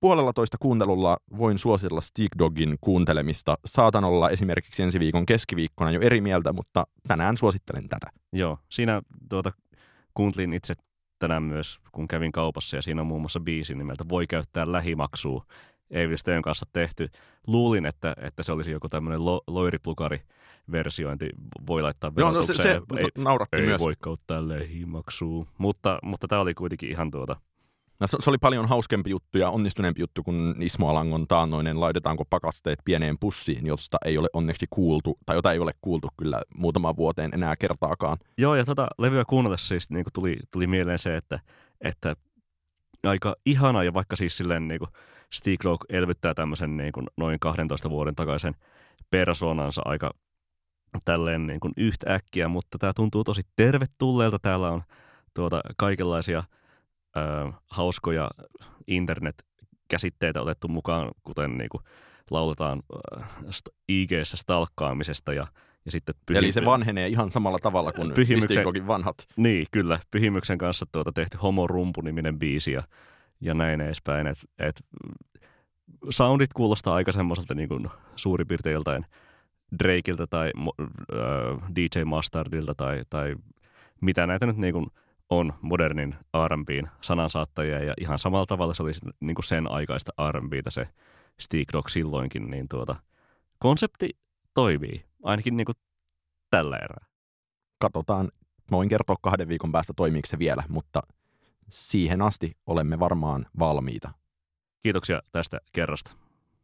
Puolella 0.01 0.33
toista 0.33 0.57
kuuntelulla 0.59 1.17
voin 1.37 1.57
suositella 1.57 2.01
Stick 2.01 2.37
Dogin 2.37 2.77
kuuntelemista. 2.81 3.57
Saatan 3.65 4.03
olla 4.03 4.29
esimerkiksi 4.29 4.83
ensi 4.83 4.99
viikon 4.99 5.25
keskiviikkona 5.25 5.91
jo 5.91 6.01
eri 6.01 6.21
mieltä, 6.21 6.53
mutta 6.53 6.87
tänään 7.07 7.37
suosittelen 7.37 7.89
tätä. 7.89 8.07
Joo, 8.33 8.57
siinä 8.69 9.01
tuota, 9.29 9.51
kuuntelin 10.13 10.53
itse 10.53 10.75
tänään 11.19 11.43
myös, 11.43 11.79
kun 11.91 12.07
kävin 12.07 12.31
kaupassa, 12.31 12.75
ja 12.75 12.81
siinä 12.81 13.01
on 13.01 13.07
muun 13.07 13.21
muassa 13.21 13.39
biisi 13.39 13.75
nimeltä 13.75 14.03
Voi 14.09 14.27
käyttää 14.27 14.71
lähimaksua. 14.71 15.45
Evil 15.91 16.17
Steen 16.17 16.41
kanssa 16.41 16.65
tehty. 16.73 17.09
Luulin, 17.47 17.85
että, 17.85 18.15
että 18.21 18.43
se 18.43 18.51
olisi 18.51 18.71
joku 18.71 18.89
tämmöinen 18.89 19.25
lo, 19.25 19.41
loiriplukari 19.47 20.21
versiointi. 20.71 21.29
Voi 21.67 21.81
laittaa 21.81 22.11
Joo, 22.17 22.31
no 22.31 22.43
se, 22.43 22.53
se 22.53 22.81
ei, 22.97 23.07
nauratti 23.17 23.57
ei 23.57 23.65
myös. 23.65 23.81
voi 23.81 23.93
käyttää 24.03 24.47
lähimaksua. 24.47 25.45
Mutta, 25.57 25.99
mutta 26.03 26.27
tämä 26.27 26.41
oli 26.41 26.53
kuitenkin 26.53 26.89
ihan 26.89 27.11
tuota, 27.11 27.35
se, 28.07 28.17
se 28.19 28.29
oli 28.29 28.37
paljon 28.37 28.67
hauskempi 28.67 29.09
juttu 29.09 29.37
ja 29.37 29.49
onnistuneempi 29.49 30.01
juttu 30.01 30.23
kuin 30.23 30.61
Ismo 30.61 30.89
Alangon 30.89 31.27
taannoinen 31.27 31.79
laitetaanko 31.79 32.25
pakasteet 32.25 32.79
pieneen 32.85 33.17
pussiin, 33.19 33.67
josta 33.67 33.97
ei 34.05 34.17
ole 34.17 34.27
onneksi 34.33 34.65
kuultu, 34.69 35.17
tai 35.25 35.35
jota 35.35 35.51
ei 35.51 35.59
ole 35.59 35.71
kuultu 35.81 36.07
kyllä 36.17 36.41
muutamaan 36.55 36.97
vuoteen 36.97 37.31
enää 37.33 37.55
kertaakaan. 37.55 38.17
Joo, 38.37 38.55
ja 38.55 38.65
tota 38.65 38.87
levyä 38.97 39.23
kuunnellessa 39.25 39.67
siis 39.67 39.89
niin 39.89 40.05
tuli, 40.13 40.37
tuli 40.51 40.67
mieleen 40.67 40.99
se, 40.99 41.17
että, 41.17 41.39
että 41.81 42.15
aika 43.03 43.35
ihana, 43.45 43.83
ja 43.83 43.93
vaikka 43.93 44.15
siis 44.15 44.37
silleen 44.37 44.67
niin 44.67 44.79
kuin 44.79 44.89
Steve 45.33 45.57
Rock 45.63 45.81
elvyttää 45.89 46.33
tämmöisen 46.33 46.77
niin 46.77 46.91
kuin 46.91 47.07
noin 47.17 47.39
12 47.39 47.89
vuoden 47.89 48.15
takaisen 48.15 48.55
persoonansa 49.09 49.81
aika 49.85 50.11
tälleen 51.05 51.47
niin 51.47 51.59
kuin 51.59 51.73
yhtäkkiä, 51.77 52.47
mutta 52.47 52.77
tämä 52.77 52.93
tuntuu 52.93 53.23
tosi 53.23 53.41
tervetulleelta. 53.55 54.39
Täällä 54.39 54.69
on 54.69 54.83
tuota 55.33 55.61
kaikenlaisia 55.77 56.43
ö, 57.19 57.51
hauskoja 57.67 58.31
internet-käsitteitä 58.87 60.41
otettu 60.41 60.67
mukaan, 60.67 61.11
kuten 61.23 61.57
niin 61.57 61.69
kuin 61.69 61.83
lauletaan 62.31 62.83
st- 63.45 63.73
IG-ssä 63.89 64.37
stalkkaamisesta 64.37 65.33
ja, 65.33 65.47
ja 65.85 65.91
sitten 65.91 66.15
Eli 66.29 66.51
se 66.51 66.65
vanhenee 66.65 67.07
ihan 67.07 67.31
samalla 67.31 67.57
tavalla 67.61 67.91
kuin 67.91 68.11
Pyhimyksen- 68.13 68.87
vanhat. 68.87 69.15
niin, 69.35 69.67
kyllä. 69.71 69.99
Pyhimyksen 70.11 70.57
kanssa 70.57 70.85
tuota 70.91 71.11
tehty 71.11 71.37
Homo 71.37 71.67
Rumpu-niminen 71.67 72.39
biisi 72.39 72.71
ja, 72.71 72.83
ja 73.41 73.53
näin 73.53 73.81
edespäin. 73.81 74.27
Et, 74.27 74.37
et, 74.59 74.81
soundit 76.09 76.53
kuulostaa 76.53 76.95
aika 76.95 77.11
semmoiselta 77.11 77.55
niin 77.55 77.69
kuin 77.69 77.87
suurin 78.15 78.47
piirtein 78.47 78.73
joltain 78.73 79.05
Drakeilta 79.83 80.27
tai 80.27 80.51
äh, 80.81 81.69
DJ 81.75 82.03
Mustardilta 82.05 82.75
tai, 82.75 83.03
tai 83.09 83.35
mitä 84.01 84.27
näitä 84.27 84.45
nyt 84.45 84.57
niin 84.57 84.73
kuin 84.73 84.87
on 85.29 85.53
modernin 85.61 86.15
R&Bn 86.47 86.87
sanansaattajia 87.01 87.83
ja 87.83 87.93
ihan 88.01 88.19
samalla 88.19 88.45
tavalla 88.45 88.73
se 88.73 88.83
oli 88.83 88.91
niin 89.19 89.35
kuin 89.35 89.45
sen 89.45 89.71
aikaista 89.71 90.11
R&Btä 90.31 90.69
se 90.69 90.87
Stick 91.39 91.73
Dog 91.73 91.89
silloinkin, 91.89 92.51
niin 92.51 92.67
tuota, 92.69 92.95
konsepti 93.59 94.09
toimii, 94.53 95.05
ainakin 95.23 95.57
niin 95.57 95.65
kuin 95.65 95.75
tällä 96.49 96.77
erää. 96.77 97.05
Katsotaan, 97.81 98.25
mä 98.71 98.77
voin 98.77 98.89
kertoa 98.89 99.15
kahden 99.21 99.47
viikon 99.47 99.71
päästä 99.71 99.93
toimiiko 99.95 100.25
se 100.27 100.39
vielä, 100.39 100.63
mutta 100.69 101.01
siihen 101.69 102.21
asti 102.21 102.57
olemme 102.65 102.99
varmaan 102.99 103.45
valmiita. 103.59 104.11
Kiitoksia 104.83 105.21
tästä 105.31 105.59
kerrasta. 105.73 106.11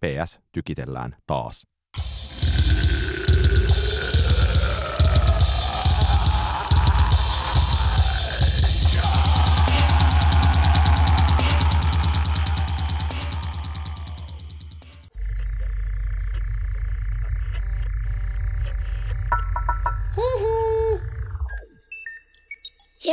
PS, 0.02 0.40
tykitellään 0.52 1.16
taas. 1.28 1.68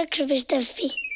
Jakso.fi 0.03 1.12